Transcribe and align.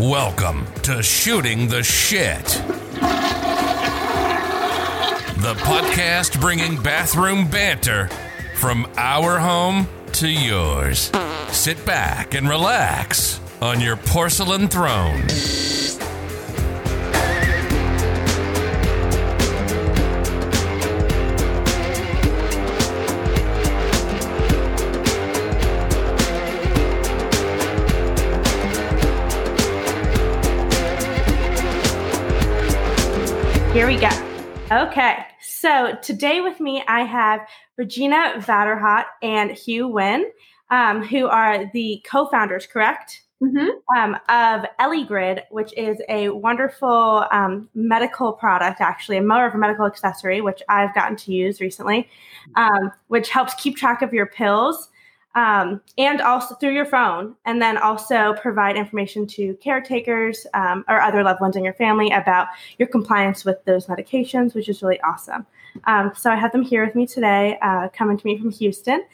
Welcome 0.00 0.66
to 0.82 1.04
Shooting 1.04 1.68
the 1.68 1.84
Shit. 1.84 2.44
The 5.40 5.54
podcast 5.58 6.40
bringing 6.40 6.82
bathroom 6.82 7.48
banter 7.48 8.08
from 8.56 8.90
our 8.96 9.38
home 9.38 9.86
to 10.14 10.28
yours. 10.28 11.12
Sit 11.50 11.86
back 11.86 12.34
and 12.34 12.48
relax 12.48 13.40
on 13.62 13.80
your 13.80 13.96
porcelain 13.96 14.66
throne. 14.66 15.28
Here 33.84 33.92
we 33.92 34.00
go. 34.00 34.86
Okay, 34.86 35.26
so 35.42 35.98
today 36.02 36.40
with 36.40 36.58
me 36.58 36.82
I 36.88 37.02
have 37.02 37.46
Regina 37.76 38.36
Vaderhot 38.38 39.04
and 39.20 39.50
Hieu 39.50 39.88
Wynn, 39.88 40.24
um, 40.70 41.02
who 41.02 41.26
are 41.26 41.70
the 41.74 42.02
co-founders, 42.10 42.66
correct? 42.66 43.24
Mm-hmm. 43.42 43.98
Um, 43.98 44.14
of 44.30 44.64
EllieGrid, 44.80 45.42
which 45.50 45.76
is 45.76 45.98
a 46.08 46.30
wonderful 46.30 47.26
um, 47.30 47.68
medical 47.74 48.32
product, 48.32 48.80
actually, 48.80 49.18
a 49.18 49.22
more 49.22 49.46
of 49.46 49.54
a 49.54 49.58
medical 49.58 49.84
accessory, 49.84 50.40
which 50.40 50.62
I've 50.70 50.94
gotten 50.94 51.16
to 51.18 51.34
use 51.34 51.60
recently, 51.60 52.08
um, 52.56 52.90
which 53.08 53.28
helps 53.28 53.52
keep 53.56 53.76
track 53.76 54.00
of 54.00 54.14
your 54.14 54.24
pills 54.24 54.88
um, 55.34 55.80
and 55.98 56.20
also 56.20 56.54
through 56.56 56.74
your 56.74 56.84
phone, 56.86 57.34
and 57.44 57.60
then 57.60 57.76
also 57.76 58.34
provide 58.40 58.76
information 58.76 59.26
to 59.26 59.54
caretakers 59.54 60.46
um, 60.54 60.84
or 60.88 61.00
other 61.00 61.22
loved 61.22 61.40
ones 61.40 61.56
in 61.56 61.64
your 61.64 61.74
family 61.74 62.10
about 62.10 62.48
your 62.78 62.88
compliance 62.88 63.44
with 63.44 63.64
those 63.64 63.86
medications, 63.86 64.54
which 64.54 64.68
is 64.68 64.82
really 64.82 65.00
awesome. 65.00 65.46
Um, 65.84 66.12
so 66.14 66.30
I 66.30 66.36
have 66.36 66.52
them 66.52 66.62
here 66.62 66.84
with 66.84 66.94
me 66.94 67.06
today, 67.06 67.58
uh, 67.62 67.88
coming 67.92 68.16
to 68.16 68.26
me 68.26 68.38
from 68.38 68.50
Houston, 68.50 69.04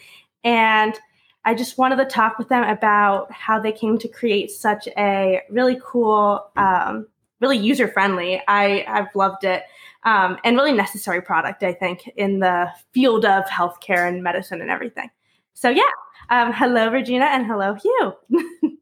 and 0.45 0.99
I 1.45 1.55
just 1.55 1.79
wanted 1.79 1.97
to 1.97 2.05
talk 2.05 2.39
with 2.39 2.49
them 2.49 2.65
about 2.65 3.33
how 3.33 3.59
they 3.59 3.73
came 3.73 3.97
to 3.99 4.09
create 4.09 4.51
such 4.51 4.89
a 4.99 5.41
really 5.49 5.81
cool, 5.83 6.47
um, 6.57 7.07
really 7.41 7.57
user 7.57 7.89
friendly. 7.89 8.43
I 8.47 8.85
I've 8.87 9.15
loved 9.15 9.45
it. 9.45 9.63
Um, 10.03 10.39
and 10.45 10.57
really 10.57 10.73
necessary 10.73 11.21
product, 11.21 11.63
I 11.63 11.75
think, 11.75 12.09
in 12.17 12.39
the 12.39 12.71
field 12.95 13.27
of 13.27 13.45
healthcare 13.45 14.09
and 14.09 14.23
medicine 14.23 14.63
and 14.63 14.71
everything. 14.71 15.11
So, 15.55 15.69
yeah, 15.69 15.83
um, 16.31 16.53
hello, 16.53 16.91
Regina, 16.91 17.27
and 17.27 17.47
hello, 17.47 17.75
Hieu. 17.75 18.13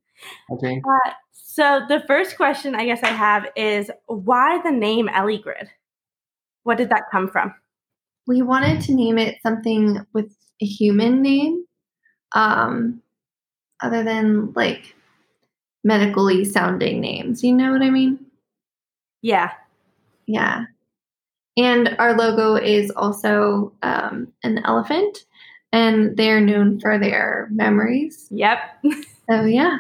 Okay. 0.51 0.81
Uh, 0.85 1.11
so 1.33 1.81
the 1.89 2.03
first 2.07 2.37
question 2.37 2.75
I 2.75 2.85
guess 2.85 3.03
I 3.03 3.09
have 3.09 3.47
is 3.57 3.91
why 4.07 4.61
the 4.63 4.71
name 4.71 5.09
EllieGrid? 5.09 5.69
What 6.65 6.79
did 6.79 6.91
that 6.91 7.11
come 7.11 7.29
from? 7.29 7.55
We 8.27 8.43
wanted 8.43 8.81
to 8.83 8.95
name 8.95 9.19
it 9.19 9.39
something 9.43 10.05
with 10.13 10.35
a 10.61 10.67
human 10.67 11.23
name, 11.23 11.65
um, 12.33 13.01
other 13.83 14.03
than 14.03 14.53
like 14.53 14.95
medically 15.85 16.45
sounding 16.45 17.01
names. 17.01 17.43
You 17.43 17.55
know 17.55 17.73
what 17.73 17.83
I 17.83 17.91
mean? 17.91 18.19
Yeah. 19.23 19.53
Yeah. 20.27 20.65
And 21.57 21.97
our 21.99 22.17
logo 22.17 22.55
is 22.55 22.91
also 22.93 23.73
um, 23.83 24.29
an 24.45 24.59
elephant, 24.65 25.25
and 25.73 26.17
they're 26.17 26.41
known 26.41 26.81
for 26.81 26.99
their 26.99 27.49
memories. 27.51 28.27
Yep. 28.31 28.59
So 29.29 29.45
yeah, 29.45 29.79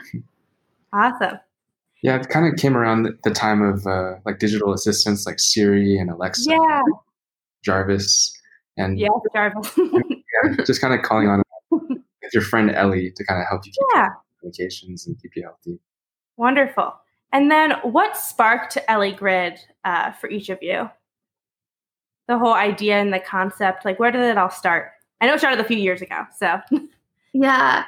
awesome. 0.93 1.39
Yeah, 2.03 2.17
it 2.21 2.29
kind 2.29 2.47
of 2.47 2.59
came 2.59 2.77
around 2.77 3.05
the, 3.05 3.19
the 3.25 3.31
time 3.31 3.63
of 3.63 3.87
uh, 3.87 4.17
like 4.25 4.39
digital 4.39 4.73
assistants 4.73 5.27
like 5.27 5.41
Siri 5.41 5.99
and 5.99 6.11
Alexa, 6.11 6.51
Yeah. 6.51 6.83
Jarvis, 7.65 8.33
and 8.77 9.01
Yeah, 9.01 9.09
Jarvis. 9.35 9.73
yeah, 9.79 10.65
just 10.65 10.81
kind 10.81 10.95
of 10.95 11.03
calling 11.03 11.29
on 11.29 11.43
with 11.71 12.35
your 12.35 12.43
friend 12.43 12.71
Ellie 12.71 13.11
to 13.17 13.25
kind 13.25 13.41
of 13.41 13.49
help 13.49 13.65
you 13.65 13.73
keep 13.73 13.87
yeah. 13.95 14.09
medications 14.45 15.07
and 15.07 15.21
keep 15.21 15.33
you 15.35 15.43
healthy. 15.43 15.81
Wonderful. 16.37 16.95
And 17.33 17.51
then 17.51 17.73
what 17.83 18.17
sparked 18.17 18.79
EllieGrid 18.89 19.59
uh, 19.85 20.13
for 20.13 20.31
each 20.31 20.49
of 20.51 20.59
you? 20.63 20.89
The 22.29 22.39
whole 22.39 22.55
idea 22.55 22.97
and 22.97 23.13
the 23.13 23.19
concept, 23.19 23.85
like 23.85 23.99
where 23.99 24.11
did 24.11 24.21
it 24.21 24.39
all 24.39 24.51
start? 24.51 24.91
I 25.21 25.27
know 25.27 25.35
it 25.35 25.39
started 25.39 25.61
a 25.61 25.65
few 25.65 25.79
years 25.79 26.03
ago, 26.03 26.25
so 26.37 26.61
yeah. 27.33 27.85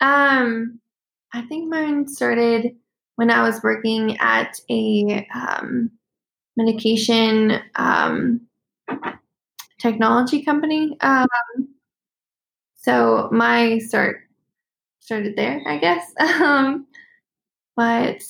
Um, 0.00 0.80
I 1.34 1.42
think 1.42 1.70
mine 1.70 2.08
started 2.08 2.76
when 3.16 3.30
I 3.30 3.42
was 3.42 3.62
working 3.62 4.18
at 4.20 4.60
a 4.70 5.26
um, 5.34 5.90
medication 6.56 7.60
um, 7.76 8.42
technology 9.78 10.42
company. 10.42 10.96
Um, 11.00 11.26
so 12.76 13.28
my 13.32 13.78
start 13.78 14.22
started 15.00 15.36
there, 15.36 15.62
I 15.66 15.78
guess. 15.78 16.04
Um, 16.42 16.86
but 17.76 18.22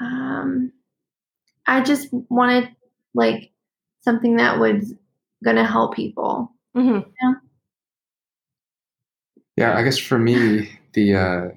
um, 0.00 0.72
I 1.66 1.82
just 1.82 2.08
wanted 2.30 2.70
like 3.14 3.50
something 4.02 4.36
that 4.36 4.58
was 4.58 4.94
gonna 5.44 5.66
help 5.66 5.94
people. 5.96 6.52
Mhm. 6.76 7.04
Yeah, 9.60 9.76
I 9.76 9.82
guess 9.82 9.98
for 9.98 10.18
me, 10.18 10.70
the 10.94 11.14
uh, 11.14 11.48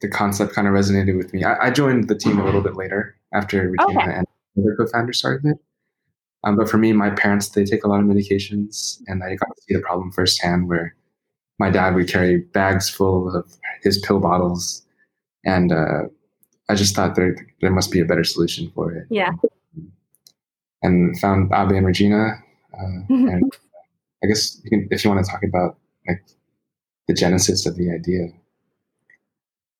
the 0.00 0.08
concept 0.08 0.54
kind 0.54 0.66
of 0.66 0.72
resonated 0.74 1.16
with 1.16 1.32
me. 1.34 1.44
I, 1.44 1.66
I 1.66 1.70
joined 1.70 2.08
the 2.08 2.14
team 2.16 2.38
a 2.38 2.44
little 2.44 2.62
bit 2.62 2.74
later 2.74 3.14
after 3.34 3.68
Regina 3.68 4.00
Okay. 4.00 4.12
and 4.14 4.26
the 4.56 4.74
co-founder 4.78 5.12
started 5.12 5.44
it. 5.52 5.58
Um, 6.42 6.56
but 6.56 6.70
for 6.70 6.78
me, 6.78 6.92
my 6.94 7.10
parents 7.10 7.50
they 7.50 7.64
take 7.64 7.84
a 7.84 7.88
lot 7.88 8.00
of 8.00 8.06
medications, 8.06 9.00
and 9.08 9.22
I 9.22 9.34
got 9.36 9.54
to 9.54 9.62
see 9.62 9.74
the 9.74 9.80
problem 9.80 10.10
firsthand. 10.10 10.68
Where 10.68 10.96
my 11.58 11.68
dad 11.70 11.94
would 11.94 12.08
carry 12.08 12.38
bags 12.38 12.88
full 12.88 13.34
of 13.36 13.44
his 13.82 13.98
pill 13.98 14.20
bottles, 14.20 14.86
and 15.44 15.70
uh, 15.70 16.04
I 16.70 16.74
just 16.74 16.96
thought 16.96 17.14
there 17.14 17.36
there 17.60 17.70
must 17.70 17.90
be 17.92 18.00
a 18.00 18.06
better 18.06 18.24
solution 18.24 18.72
for 18.74 18.90
it. 18.92 19.06
yeah. 19.10 19.32
And 20.82 21.18
found 21.20 21.52
Abe 21.52 21.72
and 21.72 21.84
Regina, 21.86 22.42
uh, 22.72 23.00
and 23.10 23.52
I 24.24 24.26
guess 24.28 24.58
you 24.64 24.70
can, 24.70 24.88
if 24.90 25.04
you 25.04 25.10
want 25.10 25.22
to 25.22 25.30
talk 25.30 25.42
about 25.42 25.76
like 26.08 26.24
the 27.10 27.14
genesis 27.14 27.66
of 27.66 27.74
the 27.76 27.90
idea. 27.90 28.28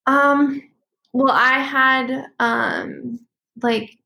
Um, 0.07 0.69
well, 1.13 1.31
I 1.33 1.61
had 1.61 2.27
um 2.41 3.21
like 3.63 3.97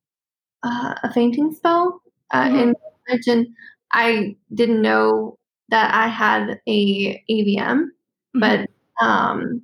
uh, 0.63 0.95
a 1.03 1.13
fainting 1.13 1.55
spell 1.55 2.03
uh, 2.35 2.51
in 2.53 2.75
college, 3.09 3.27
and 3.29 3.47
I 3.95 4.37
didn't 4.53 4.83
know 4.83 5.39
that 5.71 5.95
I 5.95 6.09
had 6.09 6.61
a 6.69 7.23
AVM, 7.31 7.87
but 8.35 8.69
um, 9.01 9.63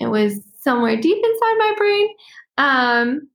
it 0.00 0.06
was 0.06 0.40
somewhere 0.60 0.96
deep 1.00 1.18
inside 1.24 1.58
my 1.58 1.74
brain. 1.76 2.08
Um, 2.58 3.28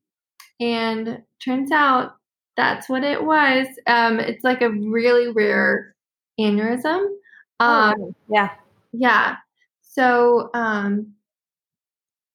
and 0.61 1.21
turns 1.43 1.71
out 1.71 2.13
that's 2.55 2.87
what 2.89 3.03
it 3.03 3.23
was. 3.23 3.67
Um, 3.87 4.19
it's 4.19 4.43
like 4.43 4.61
a 4.61 4.69
really 4.69 5.31
rare 5.31 5.95
aneurysm. 6.39 7.07
Um, 7.59 7.95
Oh, 7.99 8.15
yeah. 8.29 8.49
Yeah. 8.93 9.37
So 9.81 10.49
um 10.53 11.13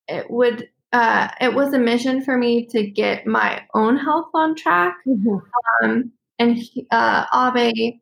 it 0.08 0.30
would 0.30 0.68
uh 0.92 1.28
it 1.40 1.54
was 1.54 1.72
a 1.72 1.78
mission 1.78 2.22
for 2.22 2.36
me 2.36 2.66
to 2.66 2.86
get 2.90 3.26
my 3.26 3.62
own 3.74 3.96
health 3.96 4.30
on 4.34 4.54
track. 4.54 4.96
Mhm. 5.06 5.40
Um 5.82 6.12
and 6.38 6.56
he, 6.56 6.86
uh 6.90 7.24
Abe 7.34 7.94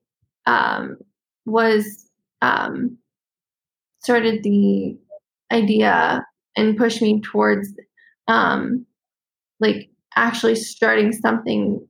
um 0.47 0.97
was 1.44 2.09
um 2.43 2.99
started 4.00 4.43
the 4.43 4.97
idea 5.53 6.25
and 6.56 6.77
pushed 6.77 7.03
me 7.03 7.21
towards 7.21 7.69
um 8.28 8.84
like 9.61 9.91
actually 10.17 10.55
starting 10.56 11.12
something 11.12 11.87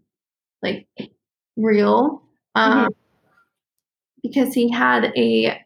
like 0.62 0.87
real 1.57 2.23
um 2.55 2.89
because 4.23 4.53
he 4.55 4.71
had 4.71 5.12
a 5.17 5.59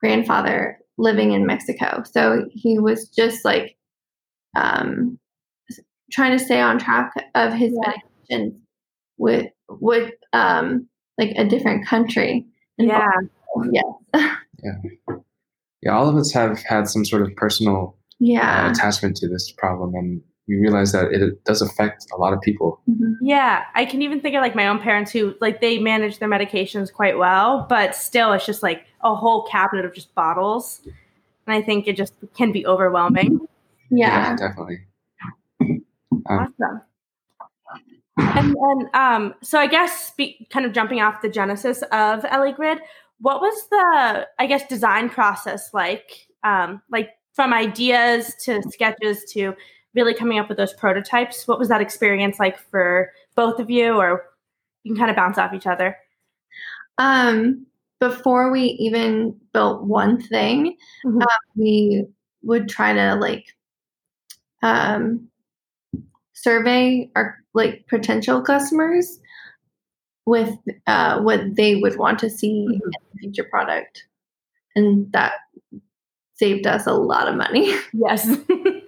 grandfather 0.00 0.78
living 0.98 1.32
in 1.32 1.46
Mexico. 1.46 2.02
So 2.04 2.46
he 2.50 2.78
was 2.78 3.08
just 3.08 3.44
like 3.44 3.76
um, 4.56 5.18
trying 6.10 6.36
to 6.36 6.44
stay 6.44 6.60
on 6.60 6.78
track 6.78 7.12
of 7.34 7.52
his 7.52 7.72
Yeah. 7.72 7.92
medications 8.30 8.58
with 9.18 9.50
with 9.68 10.12
um, 10.32 10.88
like 11.18 11.32
a 11.36 11.44
different 11.44 11.86
country. 11.86 12.46
Yeah. 12.78 13.10
Yeah. 14.62 14.72
Yeah, 15.82 15.96
all 15.96 16.08
of 16.08 16.16
us 16.16 16.32
have 16.32 16.62
had 16.62 16.88
some 16.88 17.04
sort 17.04 17.22
of 17.22 17.34
personal 17.36 17.96
uh, 18.22 18.70
attachment 18.70 19.16
to 19.18 19.28
this 19.28 19.52
problem, 19.52 19.94
and 19.94 20.22
we 20.48 20.56
realize 20.56 20.92
that 20.92 21.12
it 21.12 21.42
does 21.44 21.60
affect 21.60 22.06
a 22.12 22.16
lot 22.16 22.32
of 22.32 22.40
people. 22.40 22.80
Mhm. 22.88 23.16
Yeah, 23.20 23.64
I 23.74 23.84
can 23.84 24.02
even 24.02 24.20
think 24.20 24.36
of 24.36 24.42
like 24.42 24.54
my 24.54 24.68
own 24.68 24.78
parents 24.78 25.10
who 25.10 25.34
like 25.40 25.60
they 25.60 25.78
manage 25.78 26.18
their 26.18 26.28
medications 26.28 26.92
quite 26.92 27.18
well, 27.18 27.66
but 27.68 27.96
still 27.96 28.32
it's 28.32 28.46
just 28.46 28.62
like 28.62 28.84
a 29.02 29.14
whole 29.14 29.42
cabinet 29.46 29.84
of 29.84 29.92
just 29.92 30.14
bottles. 30.14 30.82
And 31.46 31.54
I 31.54 31.62
think 31.62 31.86
it 31.88 31.96
just 31.96 32.14
can 32.36 32.52
be 32.52 32.66
overwhelming. 32.66 33.40
Yeah. 33.90 34.34
definitely. 34.36 34.80
Um, 35.60 35.82
Awesome. 36.28 36.82
And, 38.18 38.56
and 38.56 38.94
um, 38.94 39.34
so 39.42 39.58
I 39.58 39.66
guess 39.66 40.06
speak, 40.06 40.48
kind 40.50 40.64
of 40.64 40.72
jumping 40.72 41.00
off 41.00 41.22
the 41.22 41.28
genesis 41.28 41.82
of 41.92 42.22
EllieGrid, 42.22 42.78
what 43.20 43.40
was 43.40 43.68
the 43.68 44.26
I 44.38 44.46
guess 44.46 44.66
design 44.66 45.08
process 45.10 45.72
like? 45.74 46.28
Um, 46.42 46.82
like 46.90 47.10
from 47.34 47.52
ideas 47.52 48.34
to 48.44 48.62
sketches 48.70 49.24
to 49.32 49.54
really 49.96 50.14
coming 50.14 50.38
up 50.38 50.48
with 50.48 50.58
those 50.58 50.74
prototypes. 50.74 51.48
What 51.48 51.58
was 51.58 51.68
that 51.68 51.80
experience 51.80 52.38
like 52.38 52.58
for 52.70 53.10
both 53.34 53.58
of 53.58 53.70
you, 53.70 53.94
or 53.96 54.26
you 54.84 54.92
can 54.92 54.98
kind 54.98 55.10
of 55.10 55.16
bounce 55.16 55.38
off 55.38 55.54
each 55.54 55.66
other? 55.66 55.96
Um, 56.98 57.66
before 57.98 58.50
we 58.52 58.62
even 58.78 59.34
built 59.52 59.82
one 59.84 60.20
thing, 60.20 60.76
Mhm. 61.04 61.22
uh, 61.22 61.26
we 61.56 62.06
would 62.42 62.68
try 62.68 62.92
to 62.92 63.14
like 63.16 63.46
um, 64.62 65.28
survey 66.32 67.10
our 67.16 67.38
like 67.54 67.86
potential 67.88 68.40
customers 68.42 69.18
with 70.26 70.56
uh, 70.86 71.20
what 71.20 71.56
they 71.56 71.76
would 71.76 71.96
want 71.98 72.18
to 72.18 72.28
see 72.30 72.64
in 72.64 72.80
the 72.84 73.18
future 73.18 73.44
product, 73.44 74.04
and 74.74 75.10
that 75.12 75.34
saved 76.34 76.66
us 76.66 76.86
a 76.86 76.92
lot 76.94 77.28
of 77.28 77.34
money. 77.36 77.74
Yes. 77.92 78.36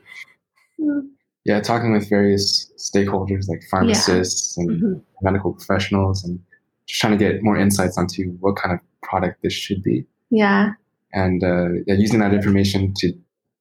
yeah, 1.44 1.60
talking 1.60 1.92
with 1.92 2.08
various 2.08 2.70
stakeholders 2.78 3.48
like 3.48 3.62
pharmacists 3.70 4.56
and 4.58 4.70
Mhm. 4.82 5.02
medical 5.22 5.52
professionals, 5.52 6.24
and 6.24 6.38
just 6.86 7.00
trying 7.00 7.16
to 7.18 7.24
get 7.24 7.42
more 7.42 7.56
insights 7.56 7.96
onto 7.98 8.30
what 8.40 8.56
kind 8.56 8.74
of 8.74 8.80
product 9.02 9.42
this 9.42 9.52
should 9.52 9.82
be, 9.82 10.06
yeah. 10.30 10.72
and 11.12 11.42
uh, 11.44 11.68
yeah, 11.86 11.94
using 11.94 12.20
that 12.20 12.34
information 12.34 12.92
to 12.98 13.12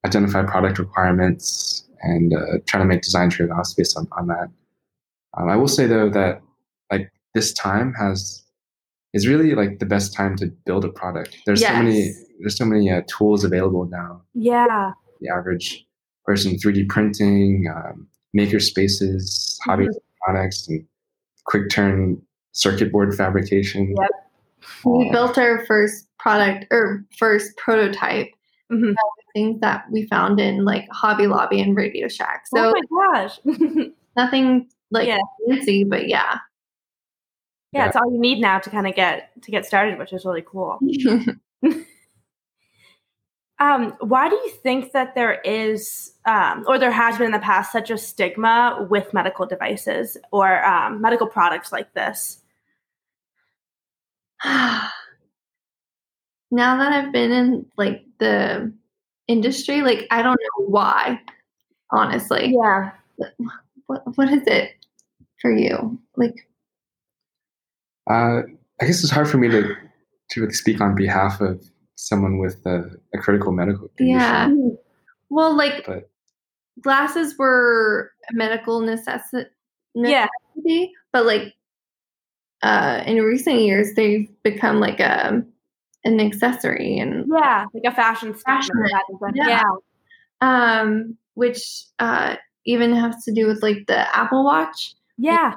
identify 0.06 0.44
product 0.44 0.80
requirements 0.80 1.88
and 2.02 2.34
uh, 2.34 2.60
trying 2.68 2.84
to 2.84 2.88
make 2.88 3.02
design 3.02 3.30
trade-offs 3.30 3.74
based 3.74 3.98
on, 3.98 4.08
on 4.18 4.28
that. 4.28 4.50
Um, 5.38 5.50
I 5.50 5.56
will 5.56 5.68
say 5.68 5.88
though 5.88 6.10
that 6.10 6.42
like 6.92 7.12
this 7.34 7.54
time 7.54 7.94
has 7.94 8.44
is 9.14 9.28
really 9.28 9.56
like 9.56 9.80
the 9.80 9.86
best 9.86 10.14
time 10.14 10.36
to 10.38 10.48
build 10.66 10.86
a 10.86 10.90
product. 10.90 11.38
There's 11.46 11.62
so 11.66 11.74
many 11.74 12.14
there's 12.40 12.56
so 12.58 12.66
many 12.66 12.92
uh, 12.92 13.02
tools 13.08 13.44
available 13.44 13.86
now. 13.86 14.22
yeah. 14.34 14.92
The 15.22 15.30
average 15.30 15.87
person 16.28 16.58
3D 16.60 16.84
printing, 16.90 17.66
um, 17.74 18.06
maker 18.34 18.60
spaces, 18.60 19.58
hobby 19.64 19.86
Mhm. 19.86 19.92
electronics, 20.28 20.68
and 20.68 20.86
quick 21.46 21.70
turn 21.70 22.22
circuit 22.52 22.92
board 22.92 23.16
fabrication. 23.16 23.96
Yep. 23.98 24.10
We 24.84 25.10
Uh, 25.10 25.12
built 25.14 25.38
our 25.38 25.66
first 25.66 26.08
product 26.20 26.66
or 26.70 27.06
first 27.18 27.56
prototype. 27.58 28.28
Mhm. 28.72 28.94
Things 29.34 29.60
that 29.62 29.86
we 29.92 30.06
found 30.08 30.40
in 30.40 30.66
like 30.66 30.88
Hobby 30.92 31.28
Lobby 31.28 31.62
and 31.62 31.76
Radio 31.78 32.08
Shack. 32.08 32.48
So 32.48 32.70
oh 32.70 32.74
my 32.74 33.14
gosh. 33.14 33.40
nothing 34.18 34.68
like 34.92 35.08
Yeah. 35.08 35.20
fancy, 35.48 35.84
but 35.84 36.08
yeah. 36.10 36.40
yeah, 37.72 37.88
it's 37.88 37.96
all 37.96 38.12
you 38.12 38.20
need 38.20 38.40
now 38.40 38.58
to 38.60 38.70
kind 38.70 38.88
of 38.88 38.96
get 38.96 39.30
to 39.44 39.52
get 39.52 39.66
started, 39.66 40.00
which 40.00 40.12
is 40.12 40.26
really 40.26 40.42
cool. 40.46 40.80
Um, 43.60 43.94
why 44.00 44.30
do 44.30 44.36
you 44.36 44.52
think 44.62 44.92
that 44.92 45.16
there 45.16 45.42
is, 45.42 46.14
um, 46.26 46.64
or 46.68 46.78
there 46.78 46.92
has 46.92 47.18
been 47.18 47.28
in 47.28 47.32
the 47.32 47.40
past, 47.40 47.72
such 47.72 47.90
a 47.90 47.98
stigma 47.98 48.86
with 48.90 49.14
medical 49.14 49.48
devices 49.48 50.16
or 50.32 50.64
um, 50.64 51.02
medical 51.02 51.28
products 51.28 51.72
like 51.72 51.92
this? 51.94 52.40
now 54.46 54.92
that 56.52 56.94
I've 56.94 57.12
been 57.12 57.32
in 57.32 57.66
like 57.78 58.06
the 58.20 58.72
industry, 59.28 59.82
like 59.82 60.06
I 60.12 60.22
don't 60.22 60.40
know 60.40 60.66
why, 60.68 61.20
honestly. 61.92 62.56
Yeah. 62.56 62.92
What 63.88 64.04
what 64.18 64.30
is 64.32 64.44
it 64.46 64.74
for 65.42 65.52
you? 65.52 66.00
Like 66.16 66.48
Uh, 68.10 68.44
I 68.80 68.86
guess 68.86 69.04
it's 69.04 69.12
hard 69.12 69.28
for 69.30 69.38
me 69.38 69.50
to 69.50 69.76
to 70.30 70.42
really 70.42 70.54
speak 70.54 70.82
on 70.82 70.94
behalf 70.94 71.42
of 71.42 71.64
someone 71.98 72.38
with 72.38 72.66
a, 72.66 72.90
a 73.14 73.18
critical 73.18 73.52
medical 73.52 73.90
condition. 73.98 74.20
Yeah. 74.20 74.50
well 75.30 75.56
like 75.58 75.86
But 75.86 76.10
glasses 76.82 77.36
were 77.38 78.12
a 78.32 78.36
medical 78.36 78.82
necessi- 78.82 79.48
Yeah. 79.96 80.28
necessity, 80.56 80.94
but 81.12 81.26
like 81.26 81.54
uh 82.64 83.04
in 83.06 83.18
recent 83.22 83.60
years 83.62 83.94
they've 83.96 84.30
become 84.44 84.80
like 84.80 85.00
a 85.00 85.44
an 86.04 86.20
accessory 86.22 86.98
and 87.00 87.26
Yeah. 87.32 87.66
Like 87.74 87.84
a 87.92 87.96
fashion 87.96 88.36
statement. 88.38 88.64
Fashion. 88.64 89.18
rather 89.20 89.36
Yeah. 89.36 89.62
yeah. 90.42 90.80
um 90.80 91.18
which 91.34 91.84
uh 92.00 92.36
even 92.66 92.94
has 92.96 93.24
to 93.24 93.32
do 93.34 93.48
with 93.48 93.62
like 93.64 93.88
the 93.88 94.16
Apple 94.16 94.44
Watch. 94.46 94.94
Yeah. 95.18 95.54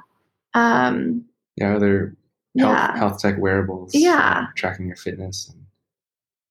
Um 0.55 1.27
yeah, 1.57 1.75
other 1.77 2.17
health, 2.59 2.71
yeah. 2.79 2.97
health 2.97 3.21
tech 3.21 3.37
wearables, 3.39 3.95
Yeah. 3.95 4.45
uh, 4.49 4.53
tracking 4.57 4.87
your 4.87 4.97
fitness, 4.97 5.55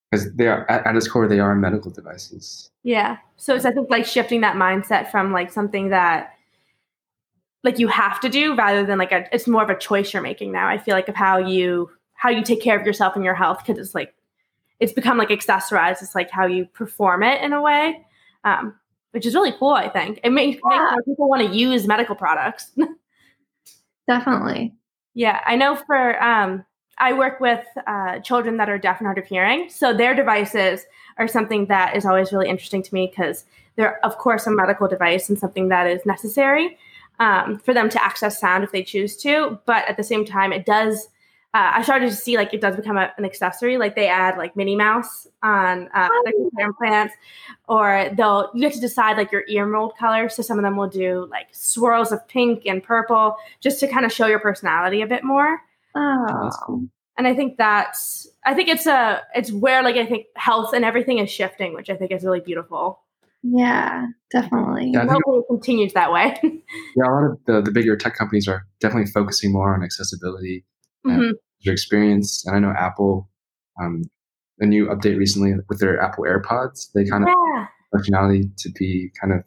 because 0.10 0.34
they 0.36 0.48
are 0.48 0.70
at, 0.70 0.86
at 0.88 0.96
its 0.96 1.08
core 1.08 1.28
they 1.28 1.40
are 1.40 1.56
medical 1.56 1.92
devices. 1.92 2.72
Yeah. 2.84 3.18
So 3.38 3.56
it's 3.56 3.66
I 3.66 3.72
think 3.72 3.90
like 3.90 4.06
shifting 4.06 4.42
that 4.42 4.56
mindset 4.56 5.12
from 5.12 5.32
like 5.32 5.52
something 5.52 5.90
that 5.90 6.34
like 7.64 7.78
you 7.80 7.88
have 7.88 8.20
to 8.22 8.30
do 8.30 8.56
rather 8.56 8.86
than 8.86 8.98
like 8.98 9.12
a 9.12 9.26
it's 9.34 9.48
more 9.48 9.64
of 9.64 9.70
a 9.70 9.78
choice 9.78 10.14
you're 10.14 10.22
making 10.22 10.52
now. 10.52 10.68
I 10.68 10.78
feel 10.78 10.96
like 10.96 11.10
of 11.10 11.16
how 11.16 11.38
you 11.38 11.90
how 12.14 12.30
you 12.30 12.44
take 12.44 12.62
care 12.62 12.80
of 12.80 12.86
yourself 12.86 13.16
and 13.16 13.24
your 13.24 13.36
health 13.36 13.60
because 13.66 13.78
it's 13.80 13.94
like 13.96 14.14
it's 14.80 14.94
become 14.94 15.18
like 15.18 15.30
accessorized. 15.30 16.02
It's 16.02 16.16
like 16.16 16.30
how 16.32 16.46
you 16.46 16.66
perform 16.66 17.22
it 17.24 17.42
in 17.42 17.52
a 17.52 17.62
way, 17.62 18.06
um, 18.46 18.74
which 19.12 19.26
is 19.26 19.36
really 19.36 19.52
cool. 19.60 19.74
I 19.74 19.90
think 19.90 20.22
it 20.24 20.32
makes, 20.32 20.62
Yeah. 20.72 20.92
makes 20.96 21.06
people 21.06 21.28
want 21.28 21.46
to 21.46 21.54
use 21.56 21.86
medical 21.86 22.16
products. 22.16 22.72
definitely. 24.08 24.74
Yeah, 25.14 25.42
I 25.46 25.56
know 25.56 25.76
for 25.76 26.24
um 26.24 26.66
I 27.00 27.14
work 27.14 27.40
with 27.40 27.66
uh, 27.88 28.20
children 28.20 28.58
that 28.58 28.70
are 28.70 28.78
deaf 28.78 29.00
and 29.00 29.08
hard 29.08 29.18
of 29.18 29.26
hearing. 29.26 29.70
So 29.70 29.94
their 29.94 30.14
devices 30.14 30.86
are 31.18 31.28
something 31.28 31.66
that 31.68 31.96
is 31.96 32.06
always 32.06 32.32
really 32.32 32.50
interesting 32.50 32.84
to 32.84 32.94
me 32.94 33.08
because 33.08 33.46
they're, 33.76 34.04
of 34.06 34.18
course, 34.18 34.46
a 34.48 34.52
medical 34.52 34.88
device 34.88 35.30
and 35.30 35.40
something 35.40 35.70
that 35.70 35.88
is 35.88 36.06
necessary 36.06 36.78
um, 37.20 37.60
for 37.60 37.74
them 37.74 37.90
to 37.90 38.04
access 38.04 38.40
sound 38.40 38.64
if 38.64 38.72
they 38.72 38.84
choose 38.84 39.16
to. 39.18 39.60
But 39.66 39.88
at 39.88 39.98
the 39.98 40.04
same 40.04 40.26
time, 40.26 40.52
it 40.52 40.66
does. 40.66 41.08
Uh, 41.54 41.72
I 41.76 41.82
started 41.82 42.10
to 42.10 42.16
see 42.16 42.38
like 42.38 42.54
it 42.54 42.62
does 42.62 42.76
become 42.76 42.98
a, 42.98 43.12
an 43.18 43.26
accessory. 43.26 43.78
Like 43.78 43.96
they 43.96 44.08
add 44.08 44.38
like 44.38 44.56
Minnie 44.56 44.76
Mouse 44.76 45.28
on 45.42 45.90
uh, 45.96 46.10
like 46.26 46.36
their 46.54 46.68
implants, 46.68 47.16
or 47.68 48.12
they'll 48.16 48.52
you 48.54 48.62
get 48.62 48.74
to 48.74 48.80
decide 48.80 49.18
like 49.18 49.32
your 49.32 49.44
ear 49.48 49.66
mold 49.66 49.94
color. 49.98 50.30
So 50.30 50.44
some 50.44 50.60
of 50.60 50.64
them 50.64 50.76
will 50.76 50.90
do 50.90 51.28
like 51.32 51.48
swirls 51.52 52.12
of 52.12 52.28
pink 52.28 52.64
and 52.66 52.84
purple 52.84 53.38
just 53.62 53.80
to 53.80 53.88
kind 53.88 54.06
of 54.06 54.12
show 54.12 54.28
your 54.28 54.40
personality 54.40 55.02
a 55.02 55.08
bit 55.08 55.24
more 55.24 55.62
Oh. 56.00 56.50
cool. 56.66 56.88
and 57.18 57.28
i 57.28 57.36
think 57.36 57.58
that's 57.58 58.28
i 58.46 58.54
think 58.54 58.70
it's 58.70 58.86
a 58.88 59.22
it's 59.36 59.52
where 59.52 59.84
like 59.84 59.96
i 59.98 60.06
think 60.06 60.26
health 60.36 60.74
and 60.74 60.86
everything 60.86 61.18
is 61.20 61.30
shifting 61.30 61.74
which 61.74 61.90
i 61.90 61.96
think 61.96 62.12
is 62.12 62.24
really 62.24 62.40
beautiful 62.40 63.02
Yeah, 63.42 64.08
definitely. 64.32 64.92
Yeah, 64.94 65.04
I 65.04 65.08
think 65.08 65.14
hopefully 65.24 65.40
it 65.40 65.48
continues 65.50 65.94
that 65.94 66.12
way 66.12 66.36
yeah, 66.98 67.06
a 67.08 67.12
lot 67.16 67.24
of 67.32 67.38
the, 67.48 67.62
the 67.62 67.72
bigger 67.72 67.96
tech 67.96 68.14
companies 68.16 68.48
are 68.50 68.66
definitely 68.82 69.10
focusing 69.12 69.52
more 69.54 69.74
on 69.76 69.82
accessibility, 69.84 70.66
Mhm. 71.08 71.32
user 71.62 71.72
experience, 71.74 72.44
and 72.46 72.56
I 72.56 72.60
know 72.60 72.74
Apple, 72.78 73.30
um, 73.82 74.04
a 74.60 74.66
new 74.66 74.88
update 74.88 75.18
recently 75.18 75.54
with 75.70 75.80
their 75.80 75.96
Apple 76.02 76.26
AirPods, 76.26 76.92
they 76.94 77.06
kind 77.06 77.24
of 77.24 77.30
yeah 77.30 77.68
functionality 77.96 78.44
to 78.58 78.70
be 78.78 79.10
kind 79.20 79.32
of 79.34 79.40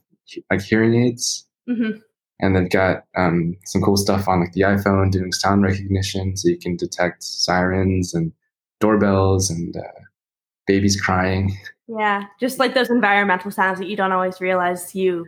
like 0.51 0.63
hearing 0.63 0.95
aids. 1.05 1.47
Mhm. 1.69 2.01
And 2.41 2.57
they've 2.57 2.71
got 2.71 3.05
um, 3.17 3.57
some 3.65 3.83
cool 3.83 3.97
stuff 3.97 4.27
on 4.27 4.41
like 4.41 4.53
the 4.53 4.63
iPhone 4.63 5.11
doing 5.13 5.33
sound 5.33 5.63
recognition, 5.63 6.37
so 6.37 6.49
you 6.49 6.59
can 6.59 6.77
detect 6.77 7.23
sirens 7.23 8.15
and 8.15 8.33
doorbells 8.81 9.49
and 9.49 9.77
uh, 9.77 9.81
babies 10.67 11.01
crying. 11.01 11.57
yeah 11.89 12.25
just 12.41 12.59
like 12.59 12.75
those 12.75 12.91
environmental 12.91 13.51
sounds 13.51 13.79
that 13.79 13.89
you 13.89 13.97
don't 13.97 14.13
always 14.13 14.41
realize 14.41 14.95
you 14.95 15.25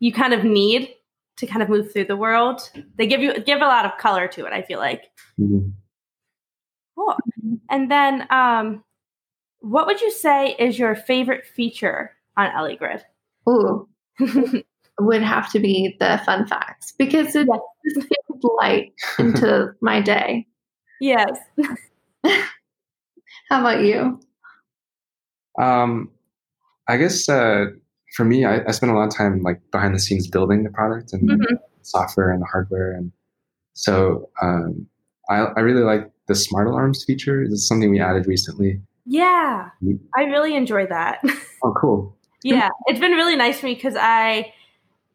you 0.00 0.12
kind 0.12 0.32
of 0.34 0.44
need 0.44 0.88
to 1.36 1.46
kind 1.46 1.62
of 1.62 1.68
move 1.68 1.92
through 1.92 2.04
the 2.04 2.16
world. 2.16 2.70
They 2.96 3.06
give 3.08 3.20
you 3.20 3.40
give 3.40 3.60
a 3.60 3.66
lot 3.66 3.84
of 3.86 3.96
color 3.98 4.28
to 4.28 4.44
it 4.46 4.52
i 4.52 4.62
feel 4.62 4.78
like. 4.78 5.04
Mhm. 5.40 5.72
cool. 6.94 7.16
And 7.70 7.90
then 7.90 8.26
um 8.30 8.84
what 9.60 9.86
would 9.86 10.00
you 10.00 10.10
say 10.12 10.54
is 10.58 10.78
your 10.78 10.94
favorite 10.94 11.44
feature 11.46 12.12
on 12.36 12.50
EllieGrid? 12.50 13.02
Ooh, 13.48 13.88
would 15.00 15.22
have 15.22 15.50
to 15.52 15.58
be 15.58 15.96
the 16.00 16.20
fun 16.24 16.46
facts 16.46 16.92
because 16.98 17.34
it 17.34 17.46
Yes. 17.50 17.60
just 17.96 18.08
gives 18.08 18.44
light 18.60 18.92
into 19.18 19.72
my 19.82 20.00
day. 20.00 20.46
yes 21.00 21.30
How 23.48 23.60
about 23.60 23.82
you? 23.84 24.20
Um, 25.60 26.10
I 26.88 26.96
guess 26.96 27.28
uh, 27.28 27.66
for 28.16 28.24
me, 28.24 28.44
I, 28.44 28.60
I 28.66 28.70
spent 28.72 28.92
a 28.92 28.94
lot 28.94 29.08
of 29.08 29.14
time 29.14 29.42
like 29.42 29.60
behind 29.70 29.94
the 29.94 29.98
scenes 29.98 30.26
building 30.28 30.62
the 30.64 30.70
product 30.70 31.12
and 31.12 31.28
Mhm. 31.28 31.58
software 31.82 32.30
and 32.30 32.40
the 32.42 32.46
hardware, 32.46 32.92
and 32.92 33.12
so 33.74 34.28
um, 34.42 34.86
I, 35.28 35.46
I 35.56 35.60
really 35.60 35.82
like 35.82 36.10
the 36.28 36.34
smart 36.34 36.66
alarms 36.68 37.04
feature. 37.04 37.44
This 37.44 37.60
is 37.60 37.68
something 37.68 37.90
we 37.90 38.00
added 38.00 38.26
recently. 38.26 38.80
yeah 39.04 39.68
Mm. 39.82 39.98
i 40.16 40.22
really 40.24 40.54
enjoyed 40.54 40.88
that 40.90 41.20
Oh, 41.64 41.74
cool! 41.80 42.16
yeah 42.44 42.68
it's 42.86 43.00
been 43.00 43.12
really 43.12 43.34
nice 43.36 43.58
for 43.60 43.66
me 43.66 43.74
because 43.74 43.96
i 43.98 44.52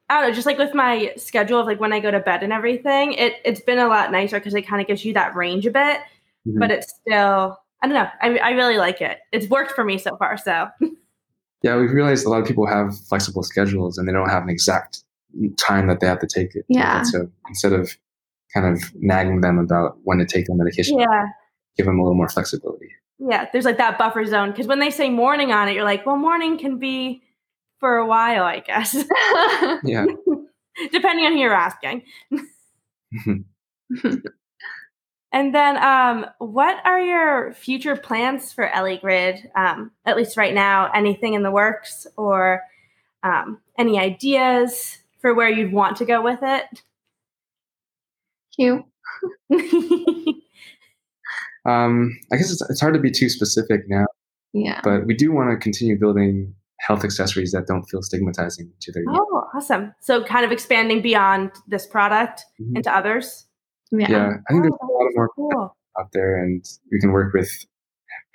I 0.10 0.22
don't 0.22 0.30
know, 0.30 0.34
just 0.36 0.46
like 0.46 0.58
with 0.58 0.74
my 0.74 1.14
schedule 1.18 1.60
of 1.60 1.66
like 1.68 1.80
when 1.80 1.92
I 1.94 2.00
go 2.00 2.12
to 2.12 2.20
bed 2.20 2.44
and 2.44 2.54
everything, 2.54 3.14
it 3.14 3.34
it's 3.44 3.62
been 3.62 3.80
a 3.80 3.88
lot 3.88 4.12
nicer 4.12 4.40
because 4.40 4.54
it 4.54 4.62
kind 4.64 4.82
of 4.82 4.88
gives 4.88 5.04
you 5.04 5.14
that 5.14 5.36
range 5.36 5.66
a 5.66 5.72
bit, 5.72 6.00
Mhm. 6.48 6.60
but 6.60 6.72
it's 6.72 6.94
still 6.94 7.60
I 7.82 7.88
don't 7.88 7.94
know. 7.94 8.08
I 8.22 8.38
I 8.38 8.50
really 8.52 8.78
like 8.78 9.02
it. 9.02 9.20
It's 9.32 9.48
worked 9.50 9.72
for 9.72 9.84
me 9.84 9.98
so 9.98 10.16
far. 10.18 10.38
So 10.38 10.68
Yeah, 11.64 11.76
we've 11.78 11.92
realized 11.92 12.26
a 12.26 12.30
lot 12.30 12.40
of 12.42 12.48
people 12.48 12.68
have 12.68 12.98
flexible 13.10 13.44
schedules 13.44 13.98
and 13.98 14.08
they 14.08 14.14
don't 14.14 14.30
have 14.30 14.44
an 14.44 14.50
exact 14.50 15.04
time 15.58 15.88
that 15.88 16.00
they 16.00 16.08
have 16.08 16.20
to 16.20 16.28
take 16.28 16.56
it. 16.56 16.66
Yeah. 16.70 17.02
So 17.04 17.30
instead 17.50 17.74
of 17.74 17.98
kind 18.54 18.66
of 18.66 18.82
nagging 18.96 19.42
them 19.42 19.58
about 19.60 19.98
when 20.04 20.20
to 20.20 20.26
take 20.26 20.46
their 20.48 20.56
medication, 20.56 21.00
yeah, 21.00 21.26
give 21.76 21.86
them 21.86 22.00
a 22.00 22.04
little 22.04 22.16
more 22.16 22.30
flexibility. 22.30 22.90
yeah. 23.20 23.48
There's 23.52 23.66
like 23.66 23.78
that 23.80 23.98
buffer 23.98 24.24
zone 24.26 24.52
because 24.52 24.68
when 24.68 24.80
they 24.80 24.90
say 24.92 25.10
morning 25.10 25.52
on 25.52 25.68
it, 25.68 25.74
you're 25.74 25.84
like, 25.84 26.06
well, 26.06 26.16
morning 26.18 26.58
can 26.58 26.78
be 26.78 27.22
for 27.80 27.98
a 27.98 28.06
while, 28.08 28.44
I 28.44 28.60
guess, 28.60 28.94
Yeah. 29.84 30.06
depending 30.92 31.26
on 31.26 31.34
who 31.34 31.40
you're 31.40 31.54
asking. 31.54 32.04
And 35.34 35.54
then, 35.54 35.76
um, 35.84 36.26
what 36.40 36.78
are 36.86 37.02
your 37.02 37.54
future 37.54 37.98
plans 37.98 38.54
for 38.54 38.66
EllieGrid? 38.70 39.46
Um, 39.58 39.92
at 40.06 40.16
least 40.16 40.38
right 40.38 40.54
now, 40.54 40.90
anything 40.94 41.34
in 41.34 41.44
the 41.44 41.52
works 41.52 42.08
or 42.16 42.62
um, 43.24 43.60
any 43.78 44.00
ideas 44.00 44.98
for 45.20 45.34
where 45.34 45.50
you'd 45.50 45.74
want 45.74 45.98
to 45.98 46.06
go 46.06 46.22
with 46.22 46.40
it? 46.42 46.64
Cute. 48.56 48.86
um, 51.66 52.18
I 52.32 52.38
guess 52.38 52.50
it's, 52.52 52.68
it's 52.70 52.80
hard 52.80 52.94
to 52.94 53.00
be 53.00 53.12
too 53.12 53.28
specific 53.30 53.82
now, 53.90 54.06
Yeah. 54.54 54.80
but 54.82 55.06
we 55.06 55.14
do 55.14 55.34
want 55.34 55.52
to 55.52 55.58
continue 55.58 56.00
building 56.00 56.56
health 56.88 57.04
accessories 57.04 57.52
that 57.52 57.68
don't 57.68 57.84
feel 57.84 58.02
stigmatizing 58.02 58.72
to 58.82 58.92
their 58.94 59.04
use. 59.04 59.12
oh, 59.20 59.44
awesome! 59.54 59.94
So, 60.00 60.24
kind 60.24 60.46
of 60.46 60.52
expanding 60.52 61.02
beyond 61.02 61.52
this 61.68 61.86
product 61.86 62.46
Mhm. 62.62 62.78
into 62.78 62.96
others. 62.96 63.46
Yeah. 63.92 64.10
Yeah, 64.10 64.28
I 64.50 64.52
think 64.54 64.64
there's 64.64 64.74
a 64.82 64.86
lot 64.86 65.08
of 65.08 65.14
more 65.16 65.30
Cool. 65.36 65.76
out 66.00 66.10
there, 66.14 66.36
and 66.42 66.64
we 66.92 67.00
can 67.00 67.12
work 67.12 67.34
with 67.34 67.50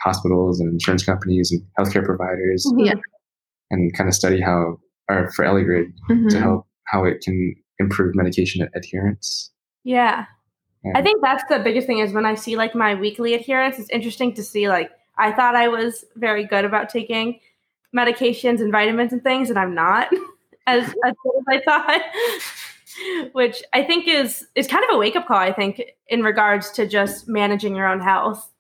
hospitals 0.03 0.61
and 0.61 0.71
insurance 0.73 1.05
companies 1.05 1.53
and 1.53 1.63
healthcare 1.79 2.05
providers 2.05 2.71
Yeah. 2.77 2.95
and 3.71 3.93
kind 3.97 4.09
of 4.09 4.15
study 4.15 4.41
how, 4.41 4.79
or 5.11 5.31
for 5.33 5.45
EllieGrid, 5.45 5.93
to 6.09 6.15
Mhm. 6.15 6.41
help 6.41 6.67
how 6.85 7.05
it 7.05 7.21
can 7.23 7.55
improve 7.79 8.15
medication 8.15 8.69
adherence. 8.75 9.51
Yeah. 9.85 10.27
Yeah. 10.85 10.93
I 10.97 11.03
think 11.03 11.23
that's 11.23 11.45
the 11.49 11.61
biggest 11.61 11.87
thing 11.87 11.99
is 11.99 12.13
when 12.13 12.27
I 12.27 12.35
see 12.35 12.57
like 12.57 12.75
my 12.75 12.95
weekly 12.95 13.35
adherence, 13.35 13.79
it's 13.79 13.89
interesting 13.91 14.35
to 14.35 14.43
see 14.43 14.69
like 14.69 14.91
I 15.19 15.31
thought 15.33 15.55
I 15.55 15.69
was 15.69 16.05
very 16.17 16.45
good 16.45 16.65
about 16.65 16.89
taking 16.89 17.39
medications 17.97 18.61
and 18.61 18.73
vitamins 18.73 19.13
and 19.13 19.23
things, 19.23 19.51
and 19.51 19.59
I'm 19.59 19.75
not 19.75 20.09
as, 20.67 20.85
as 20.85 20.93
good 21.23 21.35
as 21.39 21.45
I 21.49 21.61
thought. 21.65 22.03
Which 23.33 23.63
I 23.73 23.83
think 23.83 24.07
is 24.07 24.47
is 24.55 24.67
kind 24.69 24.85
of 24.85 24.95
a 24.95 24.99
wake 24.99 25.17
up 25.17 25.27
call, 25.27 25.39
I 25.39 25.53
think, 25.53 25.81
in 26.09 26.23
regards 26.23 26.71
to 26.73 26.87
just 26.87 27.27
managing 27.27 27.75
your 27.75 27.87
own 27.87 28.01
health 28.01 28.51